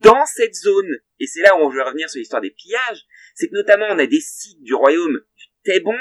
[0.00, 3.48] dans cette zone, et c'est là où on veut revenir sur l'histoire des pillages, c'est
[3.48, 5.96] que notamment on a des sites du royaume du Taebong,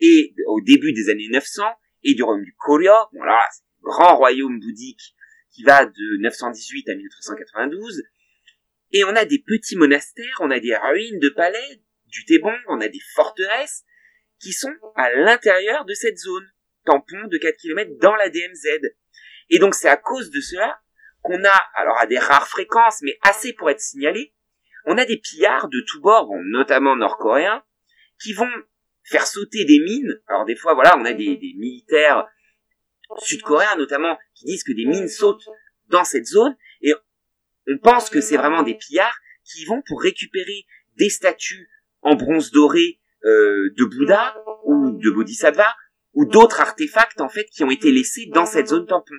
[0.00, 1.62] et au début des années 900,
[2.02, 3.40] et du royaume du Koryo, bon là,
[3.82, 5.14] grand royaume bouddhique
[5.50, 8.02] qui va de 918 à 1392.
[8.92, 12.80] Et on a des petits monastères, on a des ruines de palais, du Thébon, on
[12.80, 13.84] a des forteresses
[14.40, 16.46] qui sont à l'intérieur de cette zone,
[16.84, 18.80] tampon de 4 km dans la DMZ.
[19.50, 20.80] Et donc c'est à cause de cela
[21.22, 24.34] qu'on a, alors à des rares fréquences, mais assez pour être signalé,
[24.86, 27.62] on a des pillards de tous bords, notamment nord-coréens,
[28.20, 28.50] qui vont
[29.04, 30.20] faire sauter des mines.
[30.26, 32.26] Alors des fois, voilà, on a des militaires
[33.18, 35.48] sud-coréens notamment qui disent que des mines sautent
[35.88, 36.92] dans cette zone, et
[37.68, 40.64] on pense que c'est vraiment des pillards qui vont pour récupérer
[40.96, 41.68] des statues
[42.02, 45.74] en bronze doré euh, de Bouddha ou de Bodhisattva
[46.14, 49.14] ou d'autres artefacts en fait qui ont été laissés dans cette zone tampon.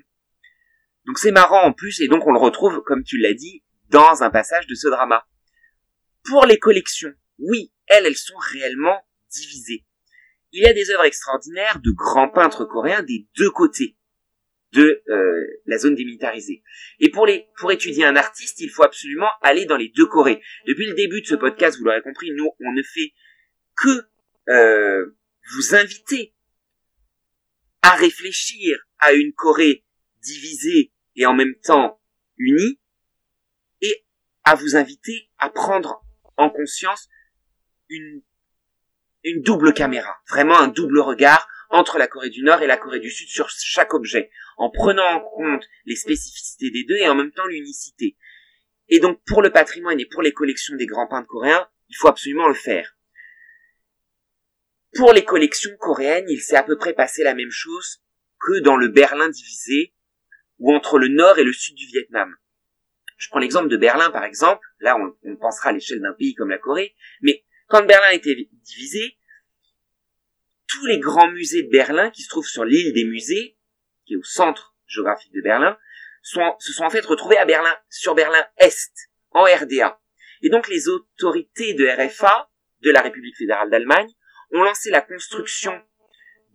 [1.05, 4.23] Donc c'est marrant en plus et donc on le retrouve comme tu l'as dit dans
[4.23, 5.25] un passage de ce drama.
[6.23, 9.85] Pour les collections, oui, elles elles sont réellement divisées.
[10.51, 13.97] Il y a des œuvres extraordinaires de grands peintres coréens des deux côtés
[14.73, 16.63] de euh, la zone démilitarisée.
[16.99, 20.41] Et pour étudier un artiste, il faut absolument aller dans les deux Corées.
[20.65, 23.13] Depuis le début de ce podcast, vous l'aurez compris, nous on ne fait
[23.75, 24.07] que
[24.49, 25.17] euh,
[25.55, 26.33] vous inviter
[27.81, 29.83] à réfléchir à une Corée
[30.21, 31.99] divisée et en même temps
[32.37, 32.79] unie,
[33.81, 34.05] et
[34.43, 36.03] à vous inviter à prendre
[36.37, 37.09] en conscience
[37.89, 38.21] une,
[39.23, 42.99] une double caméra, vraiment un double regard entre la Corée du Nord et la Corée
[42.99, 47.15] du Sud sur chaque objet, en prenant en compte les spécificités des deux et en
[47.15, 48.17] même temps l'unicité.
[48.89, 52.09] Et donc pour le patrimoine et pour les collections des grands peintres coréens, il faut
[52.09, 52.97] absolument le faire.
[54.95, 58.01] Pour les collections coréennes, il s'est à peu près passé la même chose
[58.39, 59.93] que dans le Berlin divisé,
[60.59, 62.35] ou entre le nord et le sud du Vietnam.
[63.17, 66.49] Je prends l'exemple de Berlin par exemple, là on, pensera à l'échelle d'un pays comme
[66.49, 69.17] la Corée, mais quand Berlin était divisé,
[70.67, 73.57] tous les grands musées de Berlin qui se trouvent sur l'île des musées,
[74.05, 75.77] qui est au centre géographique de Berlin,
[76.21, 76.39] se
[76.73, 78.91] sont en fait retrouvés à Berlin, sur Berlin Est,
[79.31, 79.99] en RDA.
[80.41, 82.49] Et donc les autorités de RFA,
[82.81, 84.09] de la République fédérale d'Allemagne,
[84.51, 85.81] ont lancé la construction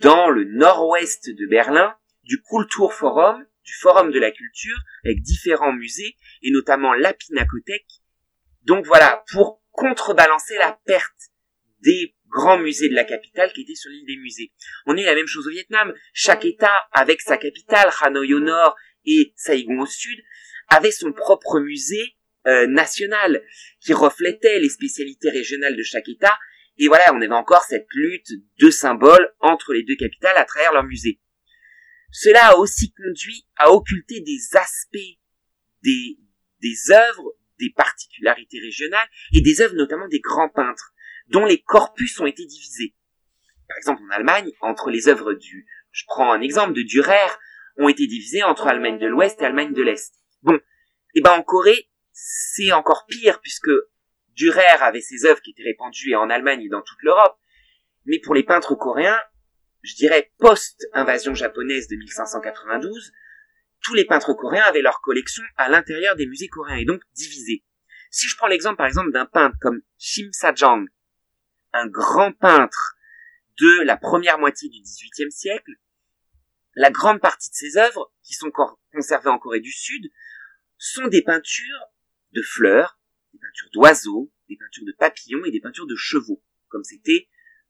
[0.01, 6.17] dans le nord-ouest de Berlin du Kulturforum, du Forum de la Culture, avec différents musées,
[6.43, 8.03] et notamment la Pinacothèque.
[8.65, 11.31] Donc voilà, pour contrebalancer la perte
[11.81, 14.53] des grands musées de la capitale qui étaient sur l'île des musées.
[14.87, 15.93] On a eu la même chose au Vietnam.
[16.13, 20.19] Chaque État, avec sa capitale, Hanoi au nord et Saigon au sud,
[20.69, 23.43] avait son propre musée euh, national
[23.81, 26.37] qui reflétait les spécialités régionales de chaque État.
[26.79, 30.73] Et voilà, on avait encore cette lutte de symboles entre les deux capitales à travers
[30.73, 31.21] leurs musées.
[32.11, 35.19] Cela a aussi conduit à occulter des aspects
[35.83, 36.19] des,
[36.61, 40.93] des œuvres, des particularités régionales et des œuvres notamment des grands peintres
[41.29, 42.95] dont les corpus ont été divisés.
[43.69, 47.33] Par exemple, en Allemagne, entre les œuvres du, je prends un exemple de Dürer,
[47.79, 50.15] ont été divisées entre Allemagne de l'Ouest et Allemagne de l'Est.
[50.43, 50.61] Bon, et
[51.17, 53.71] eh ben en Corée, c'est encore pire puisque
[54.35, 57.39] Dürer avait ses œuvres qui étaient répandues en Allemagne et dans toute l'Europe.
[58.05, 59.19] Mais pour les peintres coréens,
[59.83, 63.13] je dirais post-invasion japonaise de 1592,
[63.83, 67.65] tous les peintres coréens avaient leur collection à l'intérieur des musées coréens et donc divisés.
[68.11, 70.87] Si je prends l'exemple par exemple d'un peintre comme Shim Sa-jang,
[71.73, 72.97] un grand peintre
[73.59, 75.73] de la première moitié du XVIIIe siècle.
[76.75, 78.51] La grande partie de ses œuvres, qui sont
[78.93, 80.11] conservées en Corée du Sud,
[80.77, 81.87] sont des peintures
[82.33, 82.99] de fleurs,
[83.33, 87.29] des peintures d'oiseaux, des peintures de papillons et des peintures de chevaux, comme c'était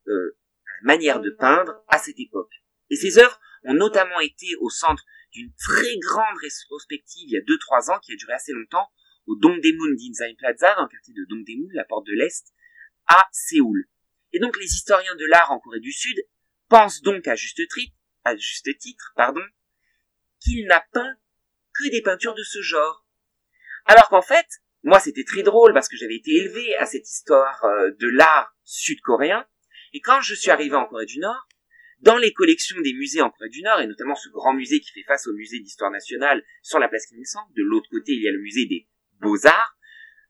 [0.09, 0.39] euh,
[0.83, 2.53] la manière de peindre à cette époque.
[2.91, 5.05] Et ces œuvres ont notamment été au centre
[5.37, 8.89] d'une très grande rétrospective il y a 2-3 ans, qui a duré assez longtemps,
[9.27, 12.55] au Dongdaemun Design Plaza, dans le quartier de Dongdaemun, la porte de l'Est,
[13.07, 13.87] à Séoul.
[14.33, 16.17] Et donc les historiens de l'art en Corée du Sud
[16.69, 17.61] pensent donc à juste,
[18.25, 19.43] à juste titre pardon,
[20.41, 21.17] qu'il n'a peint
[21.75, 23.07] que des peintures de ce genre.
[23.85, 24.47] Alors qu'en fait,
[24.85, 28.57] moi c'était très drôle parce que j'avais été élevé à cette histoire euh, de l'art
[28.65, 29.47] sud-coréen,
[29.93, 31.47] et quand je suis arrivé en Corée du Nord,
[32.07, 34.93] dans les collections des musées en Corée du Nord, et notamment ce grand musée qui
[34.93, 38.23] fait face au musée d'histoire nationale sur la place Kim Il-sung, de l'autre côté il
[38.23, 38.87] y a le musée des
[39.21, 39.77] beaux-arts,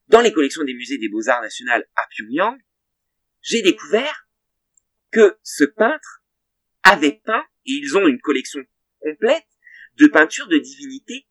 [0.09, 2.59] dans les collections des musées des beaux-arts nationales à Pyongyang,
[3.43, 4.27] j'ai découvert
[5.11, 6.25] que ce peintre
[6.83, 8.61] avait peint, et ils ont une collection
[9.01, 9.45] complète,
[9.99, 11.27] de peintures de divinités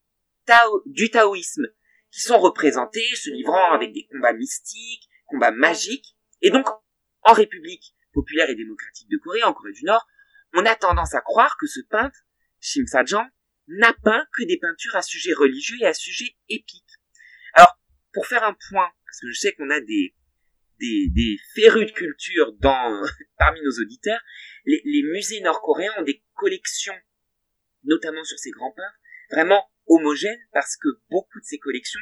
[0.86, 1.66] du taoïsme,
[2.12, 6.68] qui sont représentées, se livrant avec des combats mystiques, combats magiques, et donc,
[7.22, 10.06] en République populaire et démocratique de Corée, en Corée du Nord,
[10.56, 12.18] on a tendance à croire que ce peintre,
[12.60, 13.26] Shim Sa-jang,
[13.68, 16.84] n'a peint que des peintures à sujet religieux et à sujet épique.
[17.52, 17.78] Alors,
[18.12, 20.14] pour faire un point, parce que je sais qu'on a des,
[20.78, 22.56] des, de culture
[23.38, 24.20] parmi nos auditeurs,
[24.64, 26.98] les, musées nord-coréens ont des collections,
[27.84, 28.98] notamment sur ces grands peintres,
[29.30, 32.00] vraiment homogène parce que beaucoup de ces collections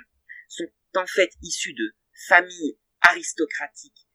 [0.48, 1.94] sont en fait issues de
[2.28, 4.08] familles aristocratiques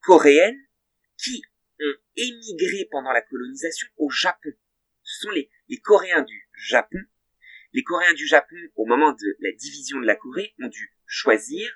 [0.00, 0.58] coréennes
[1.18, 1.42] qui
[1.80, 4.50] ont émigré pendant la colonisation au Japon.
[5.02, 6.98] Ce sont les, les Coréens du Japon.
[7.72, 11.70] Les Coréens du Japon, au moment de la division de la Corée, ont dû choisir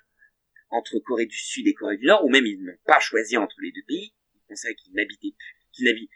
[0.71, 3.57] entre Corée du Sud et Corée du Nord, ou même ils n'ont pas choisi entre
[3.61, 4.15] les deux pays.
[4.35, 6.09] Ils pensaient qu'ils n'habitaient plus, qu'ils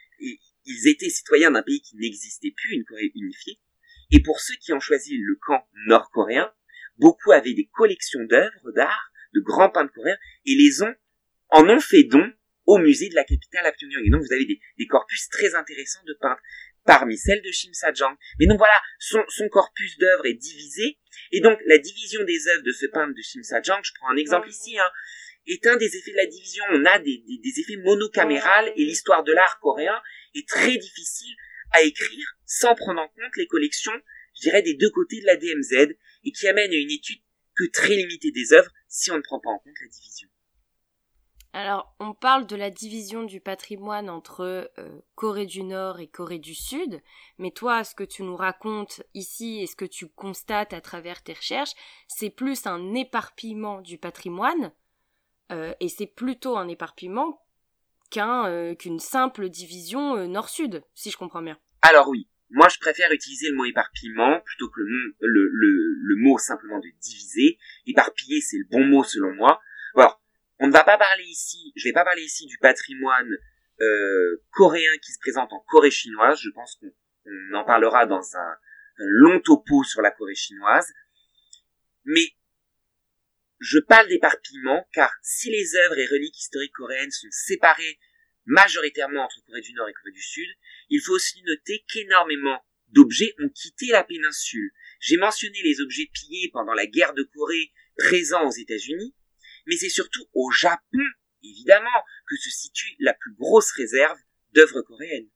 [0.65, 3.59] ils étaient citoyens d'un pays qui n'existait plus, une Corée unifiée.
[4.11, 6.51] Et pour ceux qui ont choisi le camp nord-coréen,
[6.97, 10.95] beaucoup avaient des collections d'œuvres d'art, de grands peintres coréens, et les ont,
[11.49, 12.33] en ont fait don
[12.67, 14.05] au musée de la capitale à Pyongyang.
[14.05, 16.41] Et donc vous avez des, des corpus très intéressants de peintres,
[16.85, 18.15] parmi celles de Shim Sajang.
[18.39, 20.99] Mais donc voilà, son, son corpus d'œuvres est divisé,
[21.31, 24.17] et donc la division des œuvres de ce peintre de Shim Sajang, je prends un
[24.17, 24.89] exemple ici, hein,
[25.47, 26.63] est un des effets de la division.
[26.71, 29.99] On a des, des, des effets monocamérales, et l'histoire de l'art coréen
[30.35, 31.35] est très difficile
[31.71, 33.99] à écrire sans prendre en compte les collections,
[34.35, 35.93] je dirais, des deux côtés de la DMZ,
[36.25, 37.19] et qui amène à une étude
[37.55, 40.29] que très limitée des œuvres si on ne prend pas en compte la division.
[41.59, 46.37] Alors, on parle de la division du patrimoine entre euh, Corée du Nord et Corée
[46.37, 47.01] du Sud,
[47.39, 51.23] mais toi, ce que tu nous racontes ici et ce que tu constates à travers
[51.23, 51.71] tes recherches,
[52.07, 54.71] c'est plus un éparpillement du patrimoine,
[55.51, 57.43] euh, et c'est plutôt un éparpillement
[58.11, 61.57] qu'un euh, qu'une simple division nord-sud, si je comprends bien.
[61.81, 66.89] Alors oui, moi je préfère utiliser le mot éparpillement plutôt que le mot simplement de
[67.01, 67.57] diviser.
[67.87, 69.59] Éparpiller, c'est le bon mot selon moi.
[70.59, 73.31] On ne va pas parler ici, je vais pas parler ici du patrimoine
[73.79, 76.39] euh, coréen qui se présente en Corée chinoise.
[76.41, 78.57] Je pense qu'on en parlera dans un,
[78.97, 80.91] un long topo sur la Corée chinoise.
[82.05, 82.33] Mais
[83.59, 87.99] je parle d'éparpillement car si les œuvres et reliques historiques coréennes sont séparées
[88.45, 90.47] majoritairement entre Corée du Nord et Corée du Sud,
[90.89, 94.71] il faut aussi noter qu'énormément d'objets ont quitté la péninsule.
[94.99, 99.13] J'ai mentionné les objets pillés pendant la guerre de Corée présents aux États-Unis,
[99.67, 101.03] mais c'est surtout au Japon,
[101.43, 101.89] évidemment,
[102.27, 104.17] que se situe la plus grosse réserve
[104.53, 105.29] d'œuvres coréennes.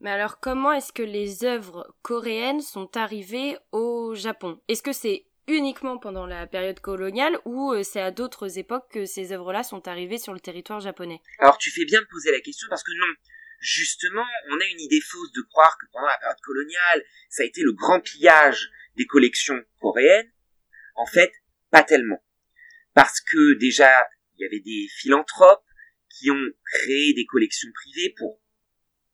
[0.00, 4.60] Mais alors comment est-ce que les œuvres coréennes sont arrivées au Japon?
[4.68, 9.04] Est-ce que c'est uniquement pendant la période coloniale ou euh, c'est à d'autres époques que
[9.04, 11.20] ces œuvres-là sont arrivées sur le territoire japonais?
[11.38, 13.14] Alors tu fais bien de poser la question parce que non,
[13.60, 17.46] justement, on a une idée fausse de croire que pendant la période coloniale, ça a
[17.46, 20.30] été le grand pillage des collections coréennes.
[20.96, 21.32] En fait,
[21.70, 22.22] pas tellement.
[22.94, 23.90] Parce que déjà,
[24.36, 25.64] il y avait des philanthropes
[26.08, 28.40] qui ont créé des collections privées pour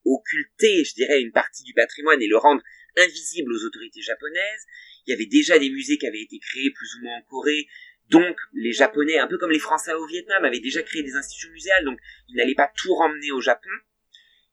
[0.05, 2.63] occulter, je dirais, une partie du patrimoine et le rendre
[2.97, 4.67] invisible aux autorités japonaises.
[5.07, 7.69] Il y avait déjà des musées qui avaient été créés plus ou moins en Corée.
[8.09, 11.51] Donc, les Japonais, un peu comme les Français au Vietnam, avaient déjà créé des institutions
[11.51, 13.71] muséales, donc ils n'allaient pas tout ramener au Japon.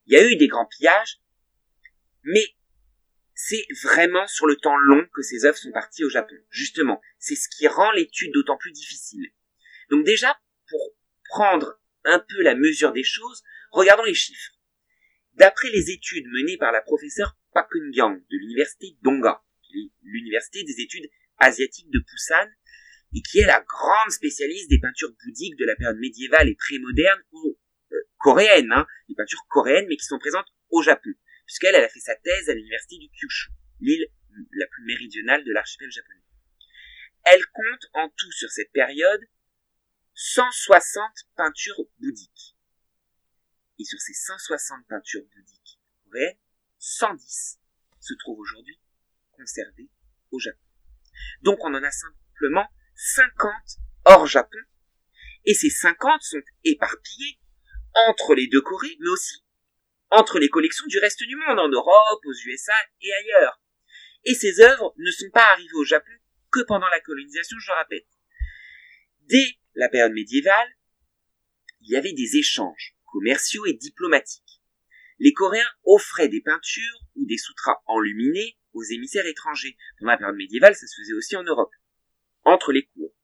[0.06, 1.18] Il y a eu des grands pillages,
[2.22, 2.54] mais
[3.40, 6.34] c'est vraiment sur le temps long que ces œuvres sont parties au Japon.
[6.50, 9.30] Justement, c'est ce qui rend l'étude d'autant plus difficile.
[9.90, 10.36] Donc déjà,
[10.68, 10.80] pour
[11.28, 14.54] prendre un peu la mesure des choses, regardons les chiffres.
[15.34, 19.40] D'après les études menées par la professeure Pak Eun-gyang de l'université d'Onga,
[20.02, 22.50] l'université des études asiatiques de Busan,
[23.14, 27.22] et qui est la grande spécialiste des peintures bouddhiques de la période médiévale et pré-moderne
[27.30, 27.56] ou
[27.92, 31.10] euh, coréenne, hein, les peintures coréennes, mais qui sont présentes au Japon,
[31.48, 34.06] puisqu'elle elle a fait sa thèse à l'université du Kyushu, l'île
[34.52, 36.22] la plus méridionale de l'archipel japonais.
[37.24, 39.22] Elle compte en tout sur cette période
[40.14, 42.54] 160 peintures bouddhiques.
[43.78, 46.36] Et sur ces 160 peintures bouddhiques coréennes,
[46.78, 47.58] 110
[47.98, 48.78] se trouvent aujourd'hui
[49.32, 49.88] conservées
[50.30, 50.62] au Japon.
[51.42, 53.52] Donc on en a simplement 50
[54.04, 54.58] hors Japon,
[55.46, 57.40] et ces 50 sont éparpillés
[57.94, 59.42] entre les deux Corées, mais aussi
[60.10, 63.60] entre les collections du reste du monde, en Europe, aux USA et ailleurs.
[64.24, 66.12] Et ces œuvres ne sont pas arrivées au Japon
[66.50, 68.08] que pendant la colonisation, je le répète.
[69.26, 70.68] Dès la période médiévale,
[71.82, 74.62] il y avait des échanges commerciaux et diplomatiques.
[75.18, 79.76] Les Coréens offraient des peintures ou des sutras enluminés aux émissaires étrangers.
[79.98, 81.72] Pendant la période médiévale, ça se faisait aussi en Europe,
[82.44, 83.14] entre les cours.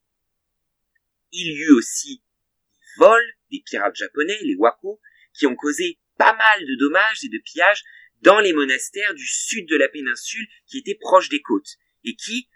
[1.32, 5.00] Il y eut aussi des vols des pirates japonais, les wako,
[5.32, 7.82] qui ont causé pas mal de dommages et de pillages
[8.22, 12.48] dans les monastères du sud de la péninsule qui étaient proches des côtes et qui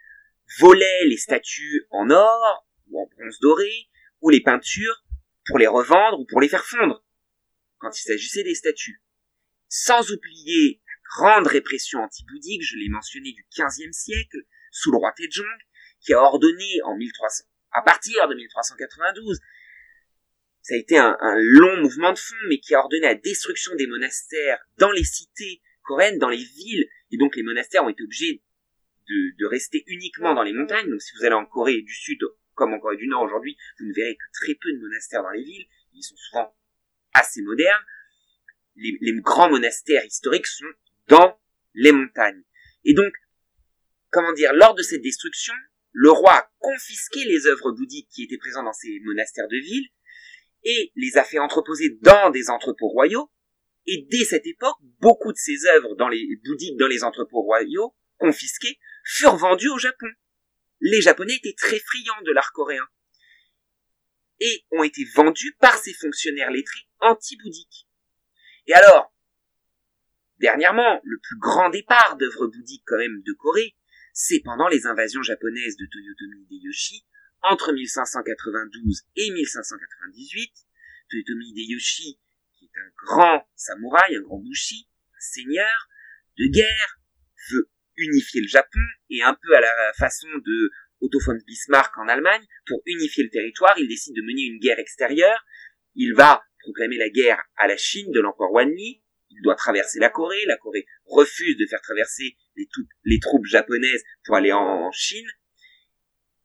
[0.58, 3.88] volaient les statues en or ou en bronze doré
[4.20, 5.04] ou les peintures
[5.46, 7.04] pour les revendre ou pour les faire fondre
[7.78, 9.02] quand il s'agissait des statues.
[9.68, 10.80] Sans oublier
[11.16, 14.38] grande répression anti-bouddhique, je l'ai mentionné du XVe siècle,
[14.70, 15.46] sous le roi Tejong,
[16.00, 19.38] qui a ordonné en 1300, à partir de 1392,
[20.68, 23.86] ça a été un, long mouvement de fond, mais qui a ordonné la destruction des
[23.86, 28.42] monastères dans les cités coréennes, dans les villes, et donc les monastères ont été obligés
[29.08, 30.90] de, rester uniquement dans les montagnes.
[30.90, 32.18] Donc si vous allez en Corée du Sud,
[32.52, 35.30] comme en Corée du Nord aujourd'hui, vous ne verrez que très peu de monastères dans
[35.30, 35.66] les villes.
[35.94, 36.54] Ils sont souvent
[37.14, 37.84] assez modernes.
[38.76, 40.66] Les, les grands monastères historiques sont
[41.06, 41.40] dans
[41.72, 42.42] les montagnes.
[42.84, 43.14] Et donc,
[44.10, 45.54] comment dire, lors de cette destruction,
[45.92, 49.88] le roi a confisqué les œuvres bouddhiques qui étaient présentes dans ces monastères de ville
[50.64, 53.30] et les a fait entreposer dans des entrepôts royaux.
[53.86, 57.94] Et dès cette époque, beaucoup de ces œuvres dans les bouddhiques dans les entrepôts royaux,
[58.18, 60.08] confisquées, furent vendues au Japon.
[60.80, 62.86] Les Japonais étaient très friands de l'art coréen
[64.40, 67.88] et ont été vendus par ces fonctionnaires lettrés anti-bouddhiques.
[68.66, 69.12] Et alors,
[70.38, 73.74] dernièrement, le plus grand départ d'œuvres bouddhiques quand même de Corée,
[74.12, 77.04] c'est pendant les invasions japonaises de Toyotomi Hideyoshi
[77.42, 80.52] entre 1592 et 1598.
[81.10, 82.18] Toyotomi Hideyoshi,
[82.58, 85.88] qui est un grand samouraï, un grand bushi, un seigneur
[86.38, 87.00] de guerre,
[87.50, 88.80] veut unifier le Japon
[89.10, 90.70] et un peu à la façon de
[91.00, 94.78] Otto von Bismarck en Allemagne, pour unifier le territoire, il décide de mener une guerre
[94.78, 95.44] extérieure.
[95.94, 99.02] Il va proclamer la guerre à la Chine de l'empereur Wanli.
[99.30, 100.44] Il doit traverser la Corée.
[100.46, 102.36] La Corée refuse de faire traverser
[103.04, 105.26] les, troupes japonaises pour aller en, Chine.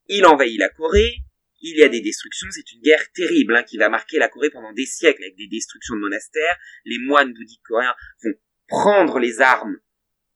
[0.08, 1.18] Il envahit la Corée.
[1.62, 2.48] Il y a des destructions.
[2.52, 5.48] C'est une guerre terrible hein, qui va marquer la Corée pendant des siècles avec des
[5.48, 6.58] destructions de monastères.
[6.86, 8.34] Les moines bouddhiques coréens vont
[8.68, 9.78] prendre les armes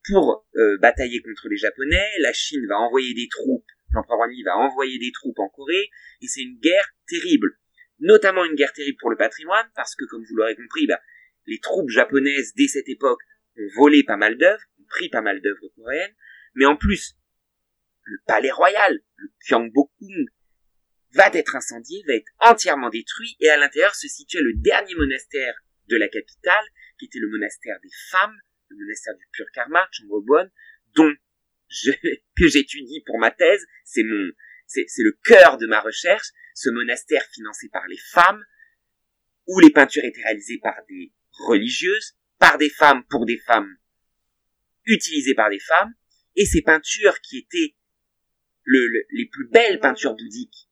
[0.05, 2.07] pour euh, batailler contre les Japonais.
[2.19, 5.89] La Chine va envoyer des troupes l'empereur Wanli va envoyer des troupes en Corée,
[6.21, 7.57] et c'est une guerre terrible.
[7.99, 11.01] Notamment une guerre terrible pour le patrimoine, parce que, comme vous l'aurez compris, bah,
[11.45, 13.21] les troupes japonaises, dès cette époque,
[13.57, 16.15] ont volé pas mal d'œuvres, ont pris pas mal d'œuvres coréennes,
[16.55, 17.15] mais en plus,
[18.07, 20.27] le palais royal, le Gyeongbokgung,
[21.11, 25.55] va être incendié, va être entièrement détruit, et à l'intérieur se situait le dernier monastère
[25.87, 26.65] de la capitale,
[26.97, 28.35] qui était le monastère des femmes,
[28.69, 30.49] le monastère du pur karma, Chongbobon,
[30.95, 31.13] dont
[32.37, 34.31] que j'étudie pour ma thèse, c'est mon,
[34.67, 38.43] c'est, le cœur de ma recherche, ce monastère financé par les femmes,
[39.47, 43.77] où les peintures étaient réalisées par des religieuses, par des femmes pour des femmes,
[44.85, 45.93] utilisées par des femmes,
[46.35, 47.76] et ces peintures qui étaient
[49.11, 50.69] les plus belles peintures bouddhiques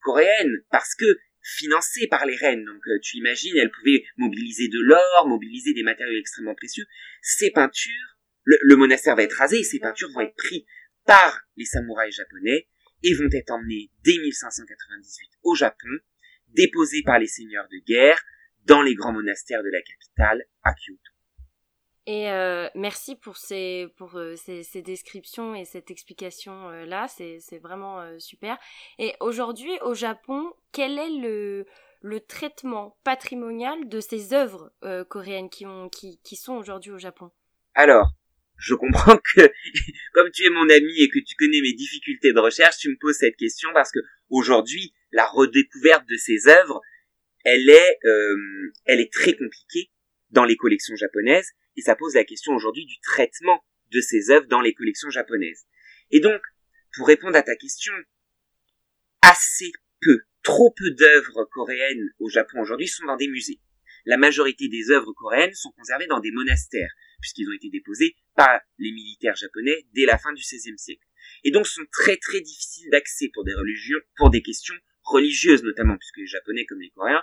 [0.00, 2.64] coréennes, parce que financées par les reines.
[2.64, 6.86] Donc euh, tu imagines, elles pouvaient mobiliser de l'or, mobiliser des matériaux extrêmement précieux.
[7.22, 10.64] Ces peintures le, monastère va être rasé et ces peintures vont être prises
[11.04, 12.68] par les samouraïs japonais
[13.02, 15.88] et vont être emmenées dès 1598 au Japon,
[16.48, 18.22] déposées par les seigneurs de guerre
[18.64, 21.09] dans les grands monastères de la capitale, à Kyoto.
[22.06, 27.58] Et euh, merci pour ces pour euh, ces, ces, descriptions et cette explication euh, c'est
[27.58, 28.58] vraiment super.
[28.98, 31.66] Et aujourd'hui au Japon, quel est le
[32.02, 34.72] le traitement patrimonial de ces œuvres
[35.08, 37.30] coréennes qui ont qui, qui sont aujourd'hui au Japon?
[37.74, 38.08] Alors,
[38.60, 39.40] je comprends que,
[40.12, 42.96] comme tu es mon ami et que tu connais mes difficultés de recherche, tu me
[43.00, 46.80] poses cette question parce que aujourd'hui, la redécouverte de ces œuvres,
[47.44, 49.90] elle est, euh, elle est très compliquée
[50.30, 54.46] dans les collections japonaises et ça pose la question aujourd'hui du traitement de ces œuvres
[54.46, 55.66] dans les collections japonaises.
[56.10, 56.40] Et donc,
[56.94, 57.92] pour répondre à ta question,
[59.22, 63.60] assez peu, trop peu d'œuvres coréennes au Japon aujourd'hui sont dans des musées.
[64.06, 66.90] La majorité des œuvres coréennes sont conservées dans des monastères
[67.20, 71.06] puisqu'ils ont été déposés par les militaires japonais dès la fin du XVIe siècle.
[71.44, 75.96] Et donc sont très très difficiles d'accès pour des religions, pour des questions religieuses notamment,
[75.96, 77.22] puisque les Japonais comme les Coréens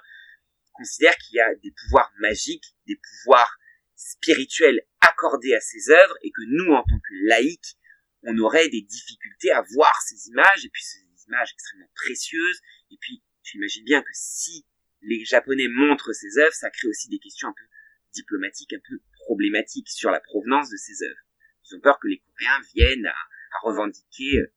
[0.74, 3.58] considèrent qu'il y a des pouvoirs magiques, des pouvoirs
[3.98, 7.76] spirituels accordés à ces œuvres et que nous, en tant que laïcs,
[8.24, 12.98] on aurait des difficultés à voir ces images et puis ces images extrêmement précieuses et
[13.02, 14.66] puis tu imagines bien que si
[15.02, 17.66] les Japonais montrent ces œuvres, ça crée aussi des questions un peu
[18.14, 21.20] diplomatiques, un peu problématique sur la provenance de ces œuvres.
[21.66, 23.16] Ils ont peur que les Coréens viennent à,
[23.64, 24.54] revendiquer euh,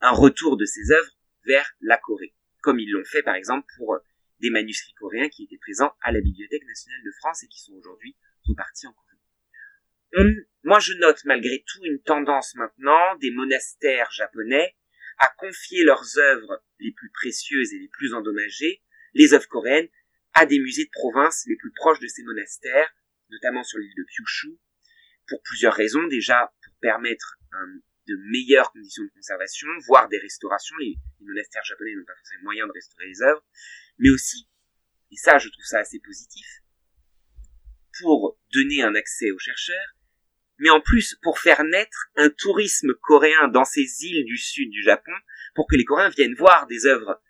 [0.00, 1.10] un retour de ces œuvres
[1.46, 3.98] vers la Corée, comme ils l'ont fait par exemple pour euh,
[4.40, 7.72] des manuscrits coréens qui étaient présents à la Bibliothèque nationale de France et qui sont
[7.74, 8.14] aujourd'hui
[8.48, 10.34] repartis en Corée.
[10.62, 14.76] moi je note malgré tout une tendance maintenant des monastères japonais
[15.18, 18.82] à confier leurs œuvres les plus précieuses et les plus endommagées,
[19.14, 19.88] les œuvres coréennes,
[20.34, 22.94] à des musées de province les plus proches de ces monastères,
[23.30, 24.58] notamment sur l'île de Kyushu,
[25.26, 26.06] pour plusieurs raisons.
[26.08, 27.38] Déjà, pour permettre
[28.06, 30.76] de meilleures conditions de conservation, voire des restaurations.
[30.76, 33.44] Les, monastères japonais n'ont pas forcément moyen de restaurer les œuvres,
[33.98, 34.48] mais aussi,
[35.10, 36.46] et ça je trouve ça assez positif,
[37.98, 39.94] pour donner un accès aux chercheurs,
[40.58, 44.82] mais en plus pour faire naître un tourisme coréen dans ces îles du sud du
[44.82, 45.12] Japon,
[45.54, 47.20] pour que les Coréens viennent voir des œuvres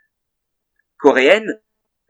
[0.98, 1.60] coréennes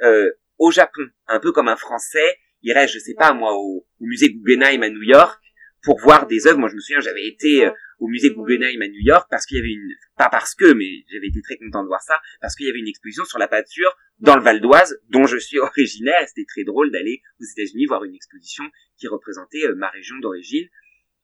[0.03, 4.33] euh, au Japon, un peu comme un Français irait, je sais pas moi, au, musée
[4.33, 5.41] Guggenheim à New York
[5.87, 6.59] pour voir des œuvres.
[6.59, 7.71] Moi, je me souviens, j'avais été
[8.01, 11.05] au musée Guggenheim à New York parce qu'il y avait une, pas parce que, mais
[11.13, 13.47] j'avais été très content de voir ça, parce qu'il y avait une exposition sur la
[13.47, 16.27] peinture dans le Val d'Oise, dont je suis originaire.
[16.27, 18.65] C'était très drôle d'aller aux États-Unis voir une exposition
[18.99, 20.69] qui représentait euh, ma région d'origine.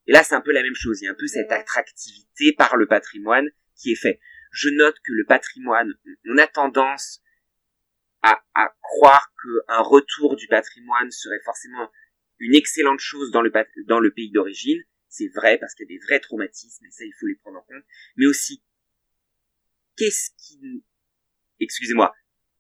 [0.07, 1.03] Et là, c'est un peu la même chose.
[1.03, 4.21] Il y a un peu cette attractivité par le patrimoine qui est fait.
[4.53, 5.93] Je note que le patrimoine,
[6.27, 7.21] on a tendance
[8.23, 11.91] à, à croire qu'un retour du patrimoine serait forcément
[12.43, 13.53] une excellente chose dans le,
[13.87, 14.83] dans le pays d'origine.
[15.09, 17.59] C'est vrai parce qu'il y a des vrais traumatismes et ça, il faut les prendre
[17.59, 17.85] en compte.
[18.17, 18.63] Mais aussi,
[19.97, 20.85] qu'est-ce qui,
[21.61, 22.13] excusez-moi,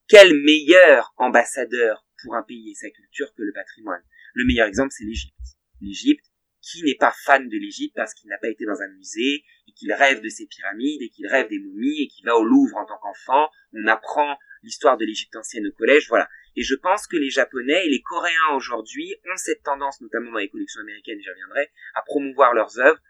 [0.07, 4.03] quel meilleur ambassadeur pour un pays et sa culture que le patrimoine?
[4.35, 5.35] Le meilleur exemple, c'est l'Égypte.
[5.81, 6.27] L'Égypte,
[6.61, 9.73] qui n'est pas fan de l'Égypte parce qu'il n'a pas été dans un musée et
[9.73, 12.77] qu'il rêve de ses pyramides et qu'il rêve des momies et qu'il va au Louvre
[12.77, 13.49] en tant qu'enfant.
[13.73, 16.29] On apprend l'histoire de l'Égypte ancienne au collège, voilà.
[16.55, 20.39] Et je pense que les Japonais et les Coréens aujourd'hui ont cette tendance, notamment dans
[20.39, 23.01] les collections américaines, j'y reviendrai, à promouvoir leurs œuvres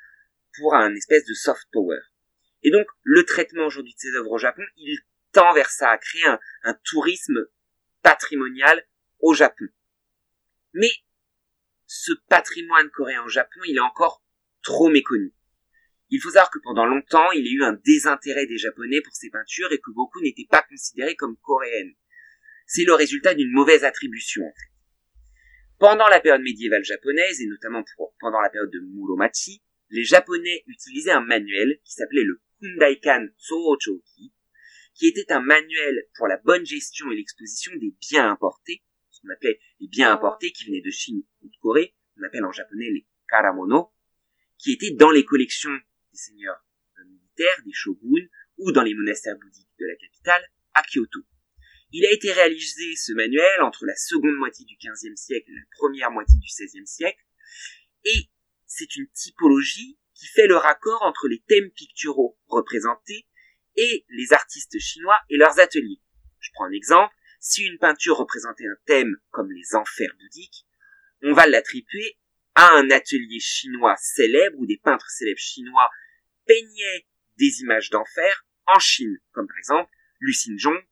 [0.56, 1.98] pour un espèce de soft power.
[2.62, 4.98] Et donc, le traitement aujourd'hui de ces œuvres au Japon, il
[5.32, 6.24] tend vers ça, à créer
[6.62, 7.46] un, tourisme
[8.02, 8.86] patrimonial
[9.20, 9.66] au Japon.
[10.74, 10.90] Mais
[11.86, 14.22] ce patrimoine coréen au Japon, il est encore
[14.62, 15.34] trop méconnu.
[16.10, 19.14] Il faut savoir que pendant longtemps, il y a eu un désintérêt des Japonais pour
[19.14, 21.94] ces peintures et que beaucoup n'étaient pas considérées comme coréennes.
[22.66, 24.72] C'est le résultat d'une mauvaise attribution, en fait.
[25.78, 27.84] Pendant la période médiévale japonaise, et notamment
[28.20, 34.32] pendant la période de Muromachi, les Japonais utilisaient un manuel qui s'appelait le Kundaikan Sohochoki,
[34.94, 39.32] qui était un manuel pour la bonne gestion et l'exposition des biens importés, ce qu'on
[39.34, 42.90] appelait les biens importés qui venaient de Chine ou de Corée, on appelle en japonais
[42.90, 43.92] les karamono,
[44.58, 46.64] qui étaient dans les collections des seigneurs
[47.04, 50.42] militaires, des shoguns, ou dans les monastères bouddhiques de la capitale,
[50.74, 51.20] à Kyoto.
[51.92, 55.76] Il a été réalisé, ce manuel, entre la seconde moitié du XVe siècle et la
[55.76, 57.22] première moitié du XVIe siècle,
[58.04, 58.30] et
[58.66, 63.26] c'est une typologie qui fait le raccord entre les thèmes picturaux représentés
[63.76, 66.00] et les artistes chinois et leurs ateliers.
[66.40, 67.14] Je prends un exemple.
[67.40, 70.64] Si une peinture représentait un thème comme les enfers bouddhiques,
[71.22, 72.18] on va l'attribuer
[72.54, 75.90] à un atelier chinois célèbre où des peintres célèbres chinois
[76.46, 77.06] peignaient
[77.38, 79.90] des images d'enfer en Chine, comme par exemple
[80.20, 80.82] Lu Xinzhong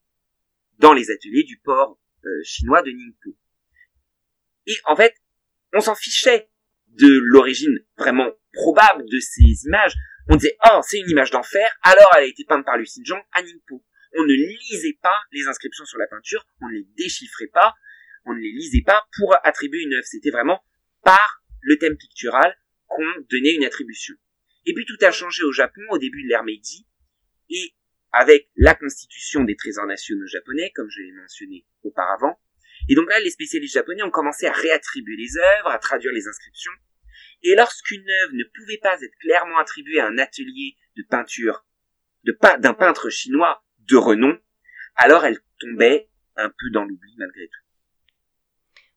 [0.80, 3.36] dans les ateliers du port euh, chinois de Ningpo.
[4.66, 5.14] Et en fait,
[5.72, 6.50] on s'en fichait
[6.88, 9.94] de l'origine vraiment probable de ces images.
[10.28, 13.22] On disait, oh, c'est une image d'enfer, alors elle a été peinte par Lu Xinzhong
[13.32, 13.84] à Ningpo.
[14.16, 17.74] On ne lisait pas les inscriptions sur la peinture, on ne les déchiffrait pas,
[18.24, 20.04] on ne les lisait pas pour attribuer une œuvre.
[20.04, 20.64] C'était vraiment
[21.04, 22.56] par le thème pictural
[22.86, 24.14] qu'on donnait une attribution.
[24.66, 26.86] Et puis tout a changé au Japon au début de l'ère Meiji,
[27.50, 27.74] et
[28.12, 32.40] avec la constitution des trésors nationaux japonais, comme je l'ai mentionné auparavant.
[32.88, 36.26] Et donc là, les spécialistes japonais ont commencé à réattribuer les œuvres, à traduire les
[36.26, 36.72] inscriptions,
[37.42, 41.64] et lorsqu'une œuvre ne pouvait pas être clairement attribuée à un atelier de peinture
[42.58, 44.38] d'un peintre chinois de renom,
[44.96, 47.61] alors elle tombait un peu dans l'oubli malgré tout.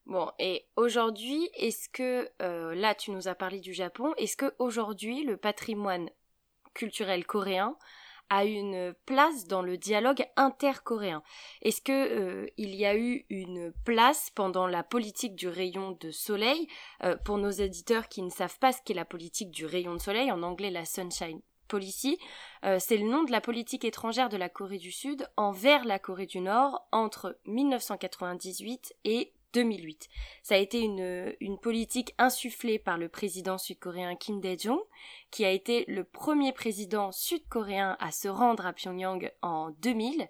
[0.05, 4.53] Bon, et aujourd'hui, est-ce que, euh, là tu nous as parlé du Japon, est-ce que
[4.59, 6.09] aujourd'hui le patrimoine
[6.73, 7.77] culturel coréen
[8.33, 11.21] a une place dans le dialogue intercoréen
[11.61, 16.11] Est-ce que euh, il y a eu une place pendant la politique du rayon de
[16.11, 16.67] soleil?
[17.03, 20.01] Euh, Pour nos éditeurs qui ne savent pas ce qu'est la politique du rayon de
[20.01, 22.17] soleil, en anglais la Sunshine Policy,
[22.65, 25.99] euh, c'est le nom de la politique étrangère de la Corée du Sud envers la
[25.99, 30.09] Corée du Nord entre 1998 et 2008.
[30.41, 34.79] Ça a été une, une politique insufflée par le président sud-coréen Kim Dae-jong,
[35.33, 40.29] qui a été le premier président sud-coréen à se rendre à Pyongyang en 2000.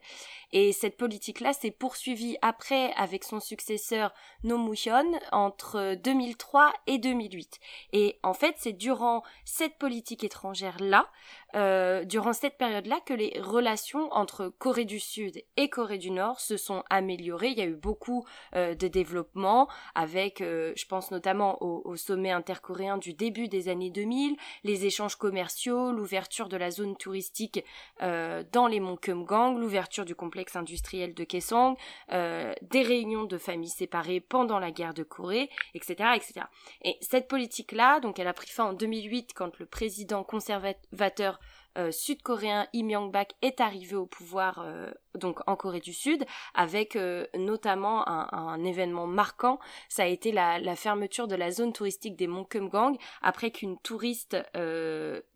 [0.54, 4.14] Et cette politique-là s'est poursuivie après avec son successeur
[4.46, 7.60] No Mu-hyun entre 2003 et 2008.
[7.92, 11.10] Et en fait, c'est durant cette politique étrangère-là,
[11.56, 16.40] euh, durant cette période-là, que les relations entre Corée du Sud et Corée du Nord
[16.40, 17.50] se sont améliorées.
[17.50, 18.26] Il y a eu beaucoup
[18.56, 23.68] euh, de développement avec, euh, je pense notamment au, au sommet intercoréen du début des
[23.68, 27.66] années 2000, les échanges commerciaux, l'ouverture de la zone touristique
[28.04, 31.76] euh, dans les monts Kumgang, l'ouverture du complexe industriel de Kaesong,
[32.12, 36.46] euh, des réunions de familles séparées pendant la guerre de Corée, etc., etc.
[36.84, 41.40] Et cette politique-là, donc elle a pris fin en 2008 quand le président conservateur
[41.78, 46.96] euh, sud-coréen Im Myung-bak est arrivé au pouvoir euh, donc en Corée du Sud avec
[46.96, 49.60] euh, notamment un, événement marquant.
[49.90, 54.38] Ça a été la, fermeture de la zone touristique des monts Kumgang après qu'une touriste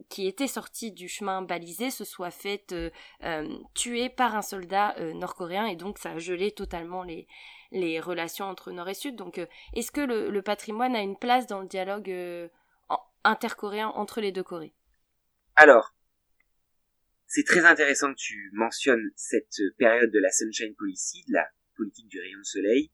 [0.09, 2.73] qui était sortie du chemin balisé se soit faite
[3.73, 5.65] tuer par un soldat nord-coréen.
[5.65, 7.27] Et donc ça a gelé totalement les
[7.71, 9.15] les relations entre Nord et Sud.
[9.15, 12.13] Donc est-ce que le, le, patrimoine a une place dans le dialogue
[13.23, 14.73] intercoréen entre les deux Corées?
[15.55, 15.91] Alors,
[17.27, 22.07] c'est très intéressant que tu mentionnes cette période de la Sunshine Policy, de la politique
[22.07, 22.89] du rayon soleil.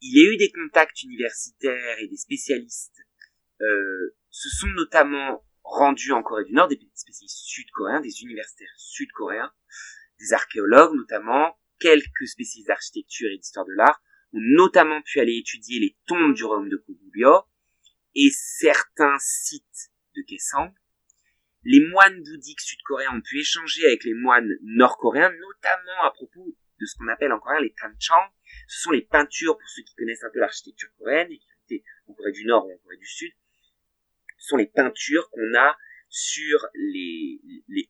[0.00, 2.98] Il y a eu des contacts universitaires et des spécialistes
[3.60, 9.52] euh, se sont notamment rendus en Corée du Nord, des spécialistes sud-coréens, des universitaires sud-coréens,
[10.18, 15.78] des archéologues notamment, quelques spécialistes d'architecture et d'histoire de l'art, ont notamment pu aller étudier
[15.78, 17.44] les tombes du royaume de Koguryo
[18.14, 20.72] et certains sites de Kaesang.
[21.64, 26.86] Les moines bouddhiques sud-coréens ont pu échanger avec les moines nord-coréens, notamment à propos de
[26.86, 28.32] ce qu'on appelle en coréen les tanchang.
[28.66, 31.84] Ce sont les peintures, pour ceux qui connaissent un peu l'architecture coréenne, et qui été
[32.08, 33.32] en Corée du Nord ou en Corée du Sud,
[34.38, 35.76] ce sont les peintures qu'on a
[36.08, 37.40] sur les,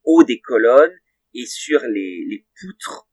[0.05, 0.97] hauts des colonnes
[1.35, 3.09] et sur les, les poutres,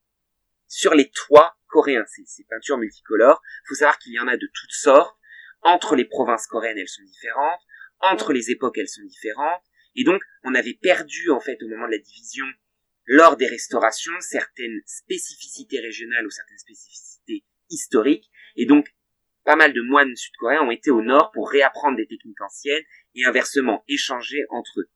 [0.68, 3.42] sur les toits coréens, ces, ces peintures multicolores.
[3.64, 5.18] Il faut savoir qu'il y en a de toutes sortes.
[5.62, 7.62] Entre les provinces coréennes, elles sont différentes.
[8.00, 9.64] Entre les époques, elles sont différentes.
[9.96, 12.46] Et donc, on avait perdu, en fait, au moment de la division,
[13.06, 18.30] lors des restaurations, certaines spécificités régionales ou certaines spécificités historiques.
[18.56, 18.94] Et donc,
[19.44, 22.84] pas mal de moines sud-coréens ont été au nord pour réapprendre des techniques anciennes
[23.16, 24.90] et inversement échanger entre eux.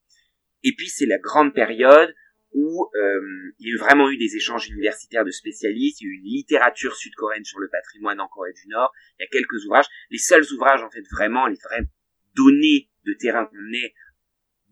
[0.64, 2.14] Et puis, c'est la grande période
[2.54, 6.12] où euh, il y a vraiment eu des échanges universitaires de spécialistes, il y a
[6.12, 9.66] eu une littérature sud-coréenne sur le patrimoine en Corée du Nord, il y a quelques
[9.66, 11.88] ouvrages, les seuls ouvrages en fait vraiment, les vraies
[12.36, 13.94] données de terrain qu'on ait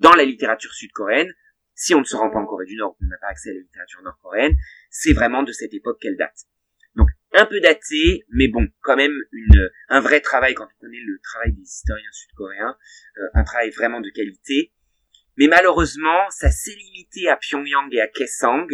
[0.02, 1.32] dans la littérature sud-coréenne,
[1.76, 3.54] si on ne se rend pas en Corée du Nord, on n'a pas accès à
[3.54, 4.56] la littérature nord-coréenne,
[4.90, 6.46] c'est vraiment de cette époque qu'elle date.
[6.96, 9.16] Donc un peu daté, mais bon, quand même
[9.88, 12.76] un vrai travail quand on connaît le travail des historiens sud-coréens,
[13.18, 14.74] euh, un travail vraiment de qualité.
[15.38, 18.68] Mais malheureusement, ça s'est limité à Pyongyang et à Kaesang.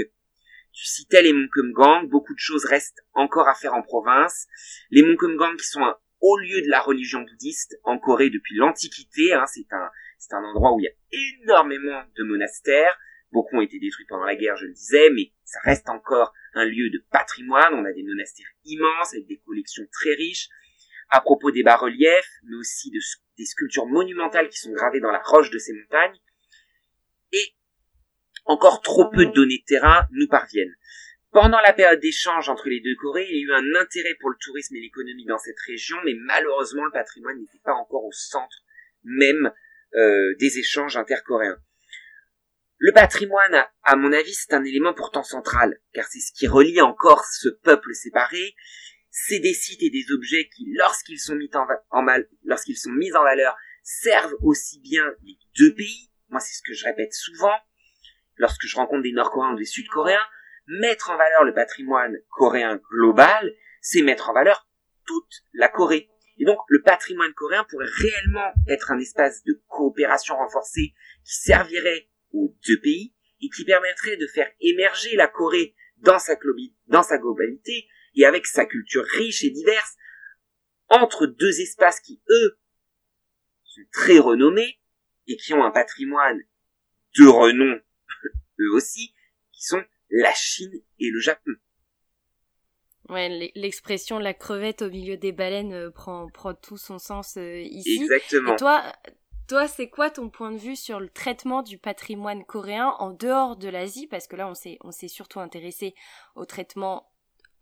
[0.71, 4.47] Tu citais les Mongkumgang, beaucoup de choses restent encore à faire en province.
[4.89, 9.33] Les Mongkumgang qui sont un haut lieu de la religion bouddhiste en Corée depuis l'Antiquité,
[9.33, 12.97] hein, c'est un, c'est un endroit où il y a énormément de monastères.
[13.31, 16.65] Beaucoup ont été détruits pendant la guerre, je le disais, mais ça reste encore un
[16.65, 17.73] lieu de patrimoine.
[17.73, 20.49] On a des monastères immenses avec des collections très riches.
[21.09, 22.99] À propos des bas-reliefs, mais aussi de,
[23.37, 26.19] des sculptures monumentales qui sont gravées dans la roche de ces montagnes.
[27.31, 27.55] Et
[28.45, 30.75] encore trop peu de données de terrain nous parviennent.
[31.31, 34.29] Pendant la période d'échange entre les deux Corées, il y a eu un intérêt pour
[34.29, 38.11] le tourisme et l'économie dans cette région, mais malheureusement le patrimoine n'était pas encore au
[38.11, 38.63] centre
[39.07, 39.51] même
[39.97, 41.59] euh, des échanges intercoréens.
[42.79, 46.79] Le patrimoine, à mon avis, c'est un élément pourtant central, car c'est ce qui relie
[46.81, 48.55] encore ce peuple séparé.
[49.09, 51.49] C'est des sites et des objets qui, lorsqu'ils sont mis
[51.89, 56.11] en, mal, lorsqu'ils sont mis en valeur, servent aussi bien les deux pays.
[56.29, 57.55] Moi, c'est ce que je répète souvent.
[58.35, 60.27] Lorsque je rencontre des Nord-Coréens ou des Sud-Coréens,
[60.67, 64.67] mettre en valeur le patrimoine coréen global, c'est mettre en valeur
[65.07, 66.11] toute la Corée.
[66.39, 72.09] Et donc, le patrimoine coréen pourrait réellement être un espace de coopération renforcée qui servirait
[72.31, 78.25] aux deux pays et qui permettrait de faire émerger la Corée dans sa, globalité et
[78.25, 79.95] avec sa culture riche et diverse
[80.89, 82.59] entre deux espaces qui, eux,
[83.63, 84.79] sont très renommés
[85.27, 86.41] et qui ont un patrimoine
[87.17, 87.79] de renom,
[88.59, 89.13] eux aussi,
[89.51, 91.51] qui sont la Chine et le Japon.
[93.09, 97.61] Ouais, l'expression la crevette au milieu des baleines euh, prend, prend tout son sens euh,
[97.61, 98.01] ici.
[98.01, 98.53] Exactement.
[98.53, 98.83] Et toi,
[99.47, 103.55] toi, c'est quoi ton point de vue sur le traitement du patrimoine coréen en dehors
[103.55, 104.07] de l'Asie?
[104.07, 105.95] Parce que là, on s'est, on s'est surtout intéressé
[106.35, 107.09] au traitement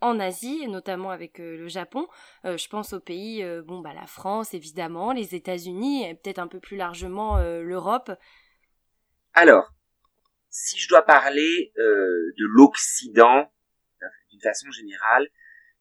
[0.02, 2.08] en Asie, notamment avec euh, le Japon.
[2.44, 6.60] je pense aux pays, bon, bah, la France, évidemment, les États-Unis, et peut-être un peu
[6.60, 8.12] plus largement l'Europe.
[9.34, 9.72] Alors,
[10.50, 13.52] si je dois parler de l'Occident,
[14.36, 15.30] d'une façon générale,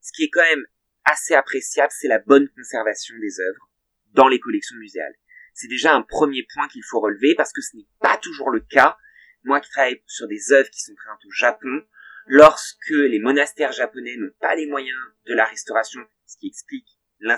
[0.00, 0.64] ce qui est quand même
[1.05, 3.70] assez appréciable, c'est la bonne conservation des œuvres
[4.12, 5.14] dans les collections muséales.
[5.55, 8.61] C'est déjà un premier point qu'il faut relever parce que ce n'est pas toujours le
[8.61, 8.96] cas.
[9.44, 11.84] Moi qui travaille sur des œuvres qui sont présentes au Japon,
[12.26, 16.88] lorsque les monastères japonais n'ont pas les moyens de la restauration, ce qui explique
[17.18, 17.34] le,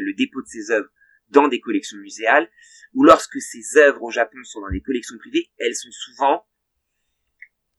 [0.00, 0.88] le dépôt de ces œuvres
[1.28, 2.50] dans des collections muséales,
[2.94, 6.46] ou lorsque ces œuvres au Japon sont dans des collections privées, elles sont souvent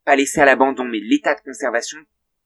[0.05, 1.99] pas laissées à l'abandon, mais l'état de conservation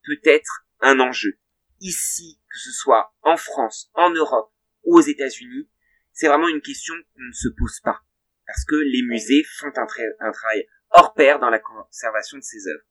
[0.06, 1.38] peut être un enjeu.
[1.80, 5.70] Ici, que ce soit en France, en Europe ou aux États-Unis,
[6.12, 8.02] c'est vraiment une question qu'on ne se pose pas.
[8.45, 9.88] Parce que les musées font un,
[10.20, 12.86] un travail hors pair dans la conservation de ces œuvres.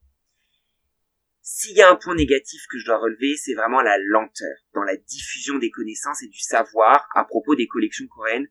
[1.43, 4.83] S'il y a un point négatif que je dois relever, c'est vraiment la lenteur dans
[4.83, 8.49] la diffusion des connaissances et du savoir à propos des collections coréennes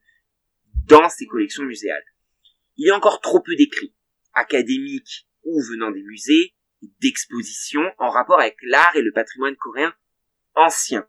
[0.86, 2.04] dans ces collections muséales.
[2.78, 3.96] Il y a encore trop peu d'écrits,
[4.34, 9.94] académiques ou venant des musées, d'expositions en rapport avec l'art et le patrimoine coréen
[10.56, 11.08] ancien.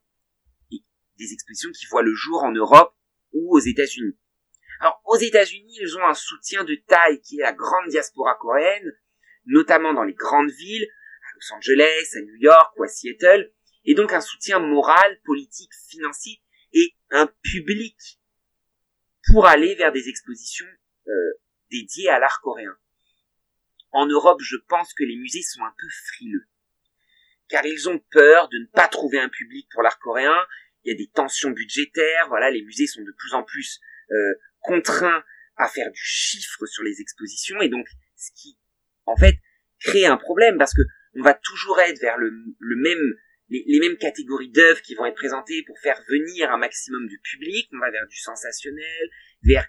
[0.72, 0.82] Et
[1.18, 2.94] des expositions qui voient le jour en Europe
[3.32, 4.18] ou aux États-Unis.
[4.80, 8.92] Alors aux États-Unis, ils ont un soutien de taille qui est la grande diaspora coréenne,
[9.46, 13.52] notamment dans les grandes villes, à Los Angeles, à New York ou à Seattle,
[13.84, 16.42] et donc un soutien moral, politique, financier
[16.72, 17.96] et un public
[19.30, 20.66] pour aller vers des expositions
[21.08, 21.12] euh,
[21.70, 22.76] dédiées à l'art coréen.
[23.92, 26.46] En Europe, je pense que les musées sont un peu frileux,
[27.48, 30.36] car ils ont peur de ne pas trouver un public pour l'art coréen.
[30.84, 33.80] Il y a des tensions budgétaires, voilà, les musées sont de plus en plus
[34.12, 35.24] euh, contraints
[35.56, 37.86] à faire du chiffre sur les expositions, et donc
[38.16, 38.58] ce qui,
[39.06, 39.36] en fait,
[39.80, 40.82] crée un problème parce que
[41.14, 42.30] on va toujours être vers le,
[42.60, 43.14] même
[43.48, 47.68] les, mêmes catégories d'œuvres qui vont être présentées pour faire venir un maximum de public.
[47.72, 49.10] On va vers du sensationnel,
[49.42, 49.66] vers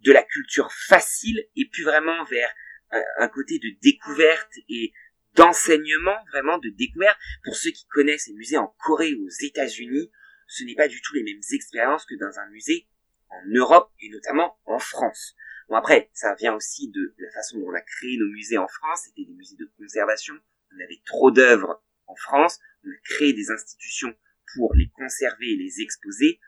[0.00, 2.52] de la culture facile, et puis vraiment vers
[2.90, 4.92] un, côté de découverte et
[5.34, 7.18] d'enseignement, vraiment de découverte.
[7.44, 10.10] Pour ceux qui connaissent les musées en Corée ou aux États-Unis,
[10.48, 12.86] ce n'est pas du tout les mêmes expériences que dans un musée
[13.28, 15.34] en Europe et notamment en France.
[15.68, 18.68] Bon après, ça vient aussi de la façon dont on a créé nos musées en
[18.68, 19.02] France.
[19.06, 20.34] C'était des musées de conservation.
[20.72, 22.60] On avait trop d'œuvres en France
[23.04, 24.14] créer des institutions
[24.54, 26.40] pour les conserver et les exposer.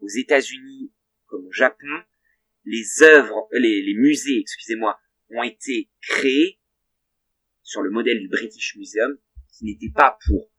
[0.00, 0.92] Aux États-Unis
[1.26, 2.02] comme au Japon,
[2.64, 4.98] les œuvres, les, les musées, excusez-moi,
[5.30, 6.60] ont été créés
[7.62, 9.18] sur le modèle du British Museum,
[9.52, 10.50] qui n'était pas pour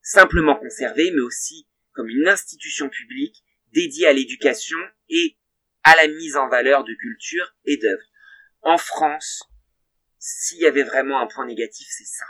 [0.00, 5.36] simplement conserver, mais aussi comme une institution publique dédiée à l'éducation et
[5.82, 8.10] à la mise en valeur de culture et d'œuvres.
[8.62, 9.42] En France,
[10.18, 12.24] s'il y avait vraiment un point négatif, c'est ça.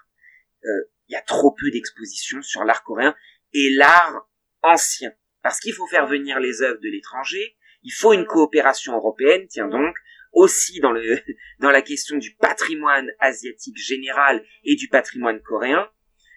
[0.64, 3.14] Euh, il y a trop peu d'expositions sur l'art coréen
[3.52, 4.28] et l'art
[4.62, 5.12] ancien.
[5.42, 9.68] Parce qu'il faut faire venir les œuvres de l'étranger, il faut une coopération européenne, tiens
[9.68, 9.96] donc,
[10.36, 11.02] aussi dans le
[11.60, 15.88] dans la question du patrimoine asiatique général et du patrimoine coréen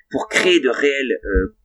[0.09, 1.55] pour créer de réelles euh,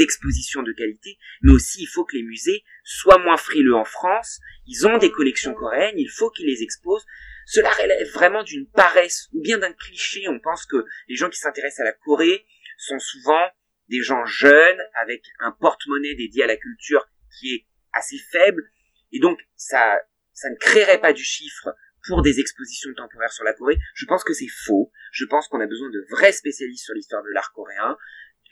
[0.00, 4.40] expositions de qualité, mais aussi il faut que les musées soient moins frileux en France,
[4.66, 7.04] ils ont des collections coréennes, il faut qu'ils les exposent.
[7.44, 10.28] Cela relève vraiment d'une paresse ou bien d'un cliché.
[10.28, 12.46] On pense que les gens qui s'intéressent à la Corée
[12.78, 13.44] sont souvent
[13.88, 17.06] des gens jeunes avec un porte-monnaie dédié à la culture
[17.38, 18.62] qui est assez faible.
[19.10, 20.00] Et donc, ça,
[20.42, 21.68] ça ne créerait pas du chiffre
[22.06, 23.78] pour des expositions temporaires sur la Corée.
[23.94, 24.90] Je pense que c'est faux.
[25.12, 27.96] Je pense qu'on a besoin de vrais spécialistes sur l'histoire de l'art coréen.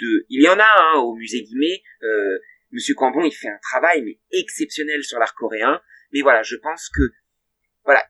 [0.00, 1.82] Il y en a hein, au musée Guimet.
[2.02, 2.38] Euh,
[2.70, 5.82] Monsieur Cambon, il fait un travail mais exceptionnel sur l'art coréen.
[6.12, 7.02] Mais voilà, je pense que
[7.84, 8.04] voilà,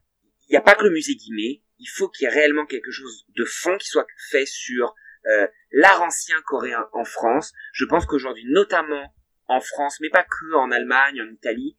[0.49, 1.63] il n'y a pas que le musée Guimet.
[1.79, 4.95] Il faut qu'il y ait réellement quelque chose de fond qui soit fait sur
[5.27, 7.55] euh, l'art ancien coréen en France.
[7.73, 9.15] Je pense qu'aujourd'hui, notamment
[9.47, 11.77] en France, mais pas que en Allemagne, en Italie,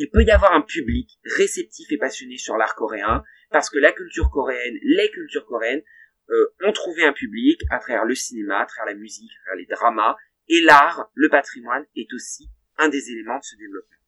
[0.00, 3.92] il peut y avoir un public réceptif et passionné sur l'art coréen, parce que la
[3.92, 5.82] culture coréenne, les cultures coréennes,
[6.30, 9.58] euh, ont trouvé un public à travers le cinéma, à travers la musique, à travers
[9.58, 10.16] les dramas,
[10.48, 12.48] et l'art, le patrimoine, est aussi
[12.78, 13.99] un des éléments de ce développement.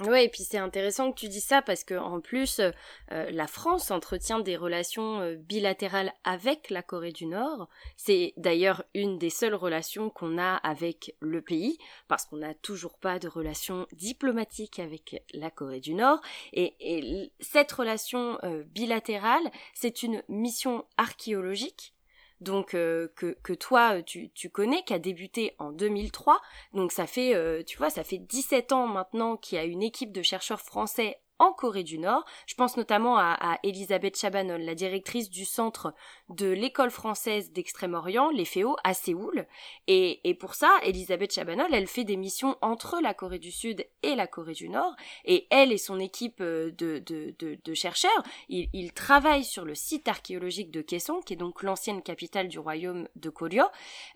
[0.00, 2.70] Ouais, et puis c'est intéressant que tu dis ça parce que en plus, euh,
[3.08, 7.70] la France entretient des relations euh, bilatérales avec la Corée du Nord.
[7.96, 11.78] C'est d'ailleurs une des seules relations qu'on a avec le pays
[12.08, 16.20] parce qu'on n'a toujours pas de relations diplomatiques avec la Corée du Nord.
[16.52, 21.95] Et, cette relation euh, bilatérale, c'est une mission archéologique
[22.40, 26.40] donc euh, que, que toi tu, tu connais, qui a débuté en 2003.
[26.74, 29.82] Donc ça fait, euh, tu vois, ça fait 17 ans maintenant qu'il y a une
[29.82, 32.24] équipe de chercheurs français en Corée du Nord.
[32.46, 35.94] Je pense notamment à, à Elisabeth Chabanol, la directrice du centre
[36.28, 39.46] de l'école française d'Extrême-Orient, les FEO, à Séoul.
[39.86, 43.86] Et, et pour ça, Elisabeth Chabanol, elle fait des missions entre la Corée du Sud
[44.02, 44.94] et la Corée du Nord.
[45.24, 49.64] Et elle et son équipe euh, de, de, de, de chercheurs, ils, ils, travaillent sur
[49.64, 53.64] le site archéologique de Kaesong, qui est donc l'ancienne capitale du royaume de Koryo.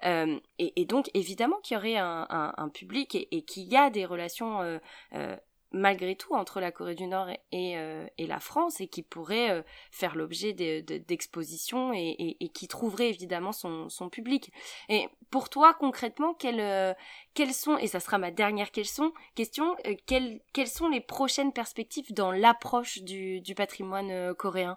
[0.05, 3.64] Euh, et, et, donc, évidemment qu'il y aurait un, un, un public et, et qu'il
[3.64, 4.79] y a des relations euh,
[5.14, 5.37] euh
[5.73, 9.62] malgré tout entre la Corée du Nord et, euh, la France et qui pourrait euh,
[9.91, 14.53] faire l'objet d'expositions et, qui trouverait évidemment son, public.
[14.89, 16.95] Et pour toi, concrètement, quelles, euh,
[17.35, 22.33] quelles sont, et ça sera ma dernière question, question quelles, sont les prochaines perspectives dans
[22.33, 24.77] l'approche du patrimoine coréen?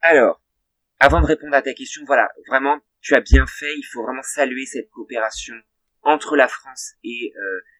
[0.00, 0.40] Alors,
[1.00, 4.22] avant de répondre à ta question, voilà, vraiment, tu as bien fait, il faut vraiment
[4.22, 5.54] saluer cette coopération
[6.02, 7.32] entre la France et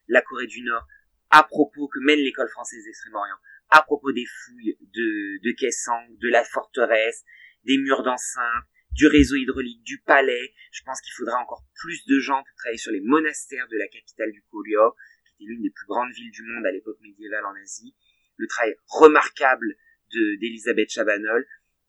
[0.08, 0.86] la Corée du Nord
[1.34, 3.34] à propos que mène l'école française d'Extrême-Orient,
[3.70, 7.24] à propos des fouilles de, de de la forteresse,
[7.64, 10.54] des murs d'enceinte, du réseau hydraulique, du palais.
[10.70, 13.88] Je pense qu'il faudra encore plus de gens pour travailler sur les monastères de la
[13.88, 14.94] capitale du Koryo,
[15.26, 17.96] qui était l'une des plus grandes villes du monde à l'époque médiévale en Asie.
[18.36, 19.74] Le travail remarquable
[20.12, 21.44] de d'Elisabeth Chabanol,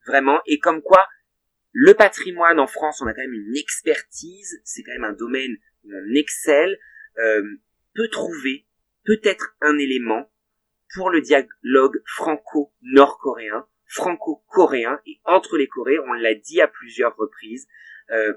[0.07, 0.41] vraiment.
[0.47, 1.07] Et comme quoi,
[1.71, 5.55] le patrimoine en France, on a quand même une expertise, c'est quand même un domaine
[5.83, 6.79] où on excelle,
[7.19, 7.43] euh,
[7.93, 8.64] peut trouver
[9.05, 10.29] peut-être un élément
[10.93, 17.67] pour le dialogue franco-nord-coréen, franco-coréen, et entre les Coréens, on l'a dit à plusieurs reprises,
[18.11, 18.33] euh,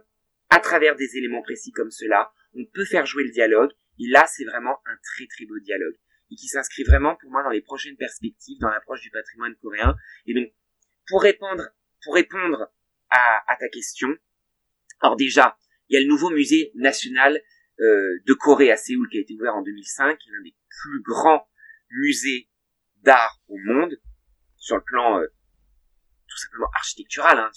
[0.50, 4.26] à travers des éléments précis comme cela, on peut faire jouer le dialogue, et là
[4.26, 5.96] c'est vraiment un très très beau dialogue,
[6.30, 9.96] et qui s'inscrit vraiment pour moi dans les prochaines perspectives, dans l'approche du patrimoine coréen,
[10.26, 10.52] et donc
[11.08, 11.68] pour répondre,
[12.04, 12.70] pour répondre
[13.10, 14.08] à, à ta question,
[15.00, 15.56] alors déjà,
[15.88, 17.40] il y a le nouveau musée national
[17.80, 20.56] euh, de Corée à Séoul qui a été ouvert en 2005, qui est l'un des
[20.68, 21.48] plus grands
[21.90, 22.48] musées
[23.02, 24.00] d'art au monde,
[24.56, 25.26] sur le plan euh,
[26.26, 27.50] tout simplement architectural, hein,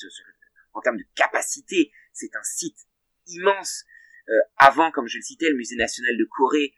[0.73, 2.77] en termes de capacité, c'est un site
[3.25, 3.83] immense.
[4.29, 6.75] Euh, avant, comme je le citais, le musée national de Corée,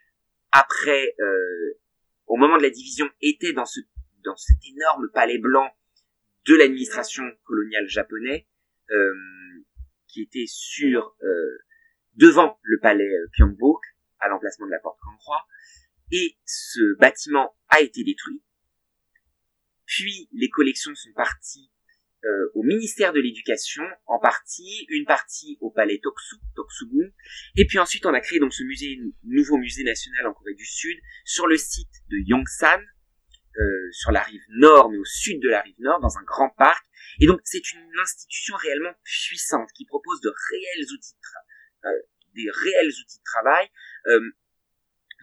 [0.54, 1.16] après,
[2.28, 3.80] au moment de la division, était dans ce
[4.24, 5.68] dans cet énorme palais blanc
[6.46, 8.48] de l'administration coloniale japonais,
[10.08, 11.18] qui était sur
[12.16, 13.82] devant le palais euh, Pyeongbok,
[14.20, 15.46] à l'emplacement de la porte Kangkhwa,
[16.12, 18.42] et ce bâtiment a été détruit.
[19.86, 21.72] Puis les collections sont parties
[22.26, 27.10] euh, au ministère de l'Éducation, en partie, une partie au palais Toksu, Toksugun,
[27.58, 30.66] et puis ensuite on a créé donc ce musée, nouveau musée national en Corée du
[30.66, 32.80] Sud, sur le site de Yongsan,
[33.60, 36.50] euh, sur la rive nord, mais au sud de la rive nord, dans un grand
[36.58, 36.86] parc.
[37.20, 41.18] Et donc c'est une institution réellement puissante qui propose de réels outils
[42.36, 43.68] des réels outils de travail,
[44.08, 44.32] euh,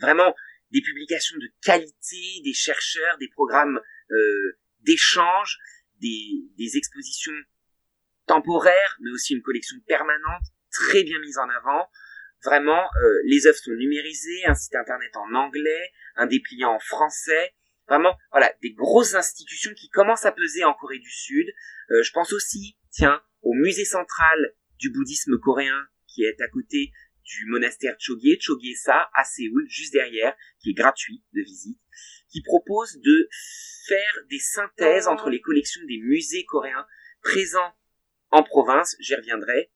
[0.01, 0.35] vraiment
[0.71, 3.81] des publications de qualité, des chercheurs, des programmes
[4.11, 5.59] euh, d'échange,
[6.01, 7.33] des, des expositions
[8.27, 11.89] temporaires, mais aussi une collection permanente très bien mise en avant.
[12.45, 12.89] Vraiment,
[13.25, 17.53] les œuvres sont numérisées, un site internet en anglais, un dépliant en français.
[17.87, 21.47] Vraiment, voilà, des grosses institutions qui commencent à peser en Corée du Sud.
[21.91, 26.93] je pense aussi, tiens, au musée central du bouddhisme coréen qui est à côté
[27.25, 31.79] du monastère Chogyé, Chogyé-sa, à Séoul, juste derrière, qui est gratuit de visite,
[32.29, 33.29] qui propose de
[33.87, 36.87] faire des synthèses entre les collections des musées coréens
[37.23, 37.75] présents
[38.31, 39.71] en province, j'y reviendrai.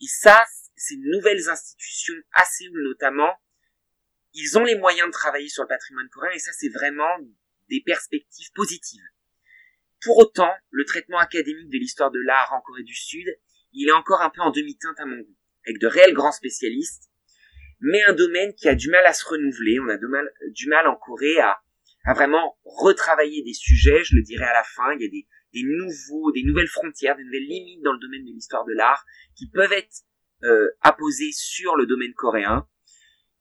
[0.00, 0.44] Et ça,
[0.76, 3.34] ces nouvelles institutions, à Séoul notamment,
[4.34, 7.18] ils ont les moyens de travailler sur le patrimoine coréen, et ça, c'est vraiment
[7.68, 9.04] des perspectives positives.
[10.02, 13.26] Pour autant, le traitement académique de l'histoire de l'art en Corée du Sud,
[13.72, 15.36] il est encore un peu en demi-teinte à mon goût
[15.66, 17.10] avec de réels grands spécialistes,
[17.80, 19.80] mais un domaine qui a du mal à se renouveler.
[19.80, 21.58] On a du mal, du mal en Corée à,
[22.04, 24.04] à vraiment retravailler des sujets.
[24.04, 24.92] Je le dirai à la fin.
[24.94, 28.24] Il y a des, des nouveaux, des nouvelles frontières, des nouvelles limites dans le domaine
[28.24, 29.04] de l'histoire de l'art
[29.36, 30.02] qui peuvent être
[30.44, 32.66] euh, apposées sur le domaine coréen.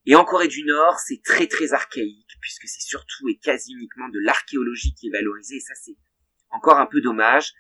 [0.06, 4.10] Et en Corée du Nord, c'est très très archaïque puisque c'est surtout et quasi uniquement
[4.10, 5.58] de l'archéologie qui est valorisée.
[5.58, 5.96] Et ça, c'est
[6.50, 7.54] encore un peu dommage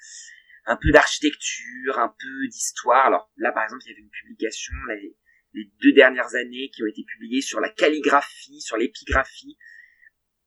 [0.66, 3.06] un peu d'architecture, un peu d'histoire.
[3.08, 5.16] Alors là, par exemple, il y avait une publication les,
[5.82, 9.58] deux dernières années qui ont été publiées sur la calligraphie, sur l'épigraphie.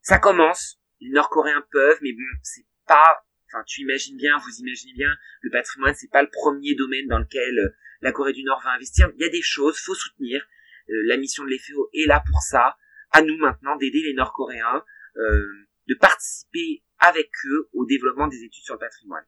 [0.01, 3.25] Ça commence, les Nord-Coréens peuvent, mais bon, c'est pas.
[3.49, 7.19] Enfin, tu imagines bien, vous imaginez bien, le patrimoine, c'est pas le premier domaine dans
[7.19, 9.11] lequel euh, la Corée du Nord va investir.
[9.15, 10.47] Il y a des choses, faut soutenir.
[10.89, 12.77] Euh, la mission de l'EFEO est là pour ça.
[13.13, 14.85] À nous maintenant d'aider les Nord-Coréens,
[15.17, 15.47] euh,
[15.87, 19.25] de participer avec eux au développement des études sur le patrimoine.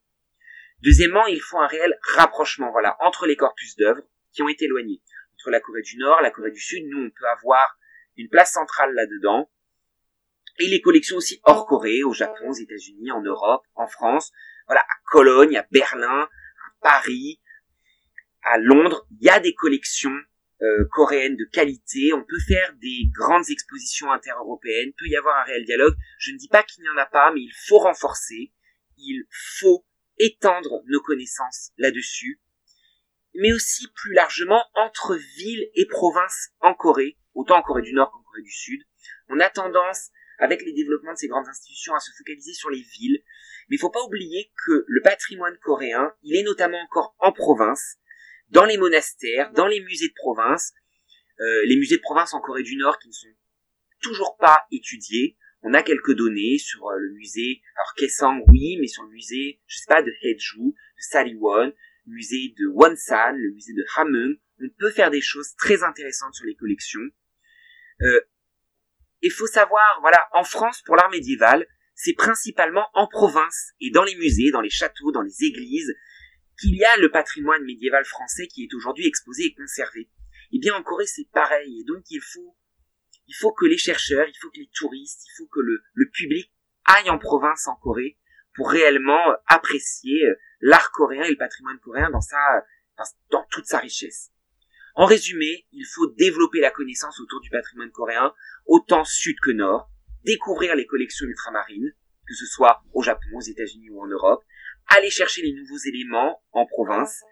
[0.83, 4.03] Deuxièmement, il faut un réel rapprochement, voilà, entre les corpus d'œuvres
[4.33, 5.03] qui ont été éloignés.
[5.35, 7.79] Entre la Corée du Nord, la Corée du Sud, nous, on peut avoir
[8.16, 9.51] une place centrale là-dedans.
[10.59, 14.33] Et les collections aussi hors Corée, au Japon, aux États-Unis, en Europe, en France,
[14.66, 17.41] voilà, à Cologne, à Berlin, à Paris,
[18.43, 20.16] à Londres, il y a des collections
[20.62, 22.12] euh, coréennes de qualité.
[22.14, 24.93] On peut faire des grandes expositions intereuropéennes.
[24.97, 25.95] Peut y avoir un réel dialogue.
[26.18, 28.53] Je ne dis pas qu'il n'y en a pas, mais il faut renforcer.
[28.97, 29.24] Il
[29.59, 29.85] faut
[30.19, 32.41] étendre nos connaissances là-dessus,
[33.35, 38.11] mais aussi plus largement entre villes et provinces en Corée, autant en Corée du Nord
[38.11, 38.83] qu'en Corée du Sud.
[39.29, 42.83] On a tendance, avec les développements de ces grandes institutions, à se focaliser sur les
[42.83, 43.23] villes,
[43.69, 47.97] mais il faut pas oublier que le patrimoine coréen, il est notamment encore en province,
[48.51, 50.73] dans les monastères, dans les musées de province,
[51.41, 53.35] euh, les musées de province en Corée du Nord qui ne sont
[54.01, 58.86] toujours pas étudiés, on a quelques données sur euh, le musée, alors Kaesang, oui, mais
[58.86, 61.72] sur le musée, je sais pas, de Haeju, de Sariwon,
[62.07, 66.34] le musée de Wonsan, le musée de Hamung, on peut faire des choses très intéressantes
[66.34, 67.00] sur les collections.
[68.02, 68.20] Euh,
[69.22, 74.04] il faut savoir, voilà, en France, pour l'art médiéval, c'est principalement en province et dans
[74.04, 75.94] les musées, dans les châteaux, dans les églises,
[76.61, 80.09] qu'il y a le patrimoine médiéval français qui est aujourd'hui exposé et conservé.
[80.52, 82.57] Eh bien, en Corée, c'est pareil, et donc il faut
[83.29, 86.53] il faut que les chercheurs, il faut que les touristes, il faut que le, public
[86.85, 88.18] aille en province en Corée
[88.55, 92.64] pour réellement euh, apprécier euh, l'art coréen et le patrimoine coréen dans sa,
[93.31, 94.31] dans toute sa richesse.
[94.95, 98.33] En résumé, il faut développer la connaissance autour du patrimoine coréen,
[98.64, 99.91] autant sud que nord,
[100.24, 101.93] découvrir les collections ultramarines,
[102.27, 104.43] que ce soit au Japon, aux États-Unis ou en Europe,
[104.89, 107.22] aller chercher les nouveaux éléments en province,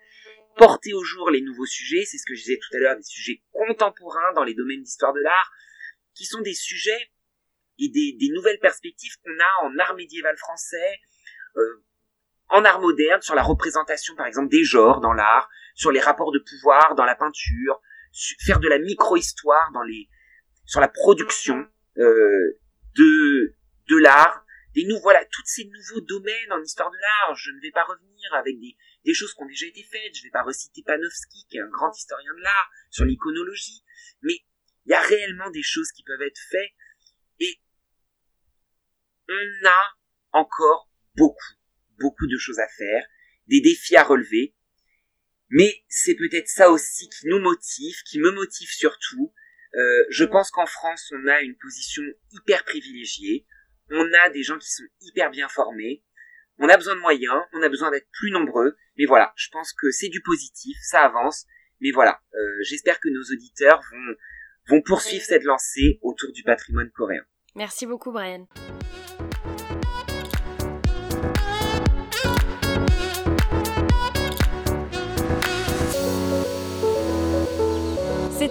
[0.56, 3.02] porter au jour les nouveaux sujets, c'est ce que je disais tout à l'heure, des
[3.02, 5.52] sujets contemporains dans les domaines d'histoire de l'art,
[6.14, 7.10] qui sont des sujets
[7.78, 11.00] et des, nouvelles perspectives qu'on a en art médiéval français,
[11.56, 11.84] euh,
[12.48, 16.30] en art moderne, sur la représentation par exemple des genres dans l'art, sur les rapports
[16.30, 17.80] de pouvoir dans la peinture,
[18.44, 20.08] faire de la micro-histoire dans les,
[20.66, 21.66] sur la production
[21.98, 22.58] euh,
[22.96, 23.56] de
[23.88, 24.44] de l'art,
[24.74, 27.36] des nouveaux voilà, tous ces nouveaux domaines en histoire de l'art.
[27.36, 30.14] Je ne vais pas revenir avec des, des choses qui ont déjà été faites.
[30.14, 33.84] Je ne vais pas reciter Panofsky, qui est un grand historien de l'art, sur l'iconologie.
[34.22, 34.40] Mais
[34.86, 36.72] il y a réellement des choses qui peuvent être faites
[37.40, 37.58] et
[39.28, 39.94] on a
[40.32, 41.54] encore beaucoup,
[41.98, 43.06] beaucoup de choses à faire,
[43.46, 44.54] des défis à relever.
[45.50, 49.32] Mais c'est peut-être ça aussi qui nous motive, qui me motive surtout.
[49.74, 53.46] Euh, je pense qu'en France, on a une position hyper privilégiée.
[53.90, 56.02] On a des gens qui sont hyper bien formés,
[56.58, 59.72] on a besoin de moyens, on a besoin d'être plus nombreux, mais voilà, je pense
[59.72, 61.46] que c'est du positif, ça avance,
[61.80, 64.14] mais voilà, euh, j'espère que nos auditeurs vont,
[64.68, 67.22] vont poursuivre cette lancée autour du patrimoine coréen.
[67.54, 68.46] Merci beaucoup Brian.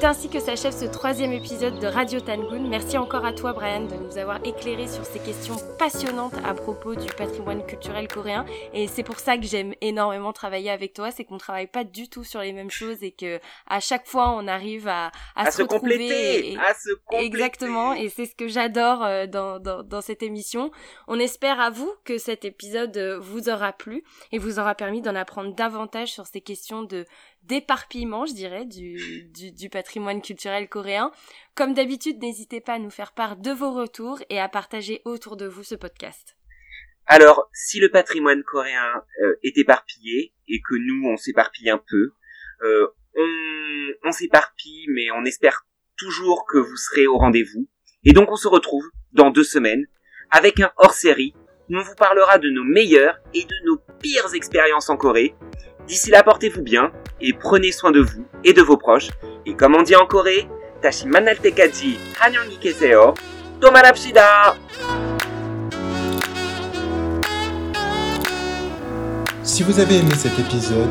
[0.04, 2.68] C'est ainsi que s'achève ce troisième épisode de Radio Tangoon.
[2.68, 6.93] Merci encore à toi Brian de nous avoir éclairé sur ces questions passionnantes à propos
[6.93, 8.45] du patrimoine culturel coréen.
[8.74, 12.10] Et c'est pour ça que j'aime énormément travailler avec toi, c'est qu'on travaille pas du
[12.10, 15.62] tout sur les mêmes choses et que à chaque fois on arrive à, à, se,
[15.62, 16.58] retrouver.
[16.58, 17.26] à se compléter.
[17.26, 20.70] Exactement, et c'est ce que j'adore euh, dans, dans, dans cette émission.
[21.08, 25.01] On espère à vous que cet épisode euh, vous aura plu et vous aura permis
[25.01, 27.06] d'en apprendre davantage sur ces questions de
[27.44, 31.12] d'éparpillement, je dirais, du, patrimoine culturel coréen.
[31.56, 35.38] Comme d'habitude, n'hésitez pas à nous faire part de vos retours et à partager autour
[35.38, 36.36] de vous ce podcast.
[37.06, 42.14] Alors, si le patrimoine coréen euh, est éparpillé et que nous, on s'éparpille un peu,
[42.64, 45.66] euh, on, on s'éparpille, mais on espère
[45.98, 47.68] toujours que vous serez au rendez-vous.
[48.06, 49.86] Et donc, on se retrouve dans deux semaines
[50.32, 51.34] avec un hors-série
[51.70, 55.36] où on vous parlera de nos meilleures et de nos pires expériences en Corée
[55.88, 59.10] D'ici là, portez-vous bien et prenez soin de vous et de vos proches.
[59.46, 60.48] Et comme on dit en Corée,
[60.82, 63.14] Tashimanal Tekaji, Hanyongi Keseo,
[63.60, 64.56] Tomarapshida!
[69.44, 70.90] Si vous avez aimé cet épisode,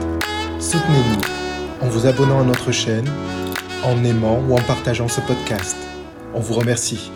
[0.60, 3.08] soutenez-nous en vous abonnant à notre chaîne,
[3.82, 5.76] en aimant ou en partageant ce podcast.
[6.34, 7.10] On vous remercie.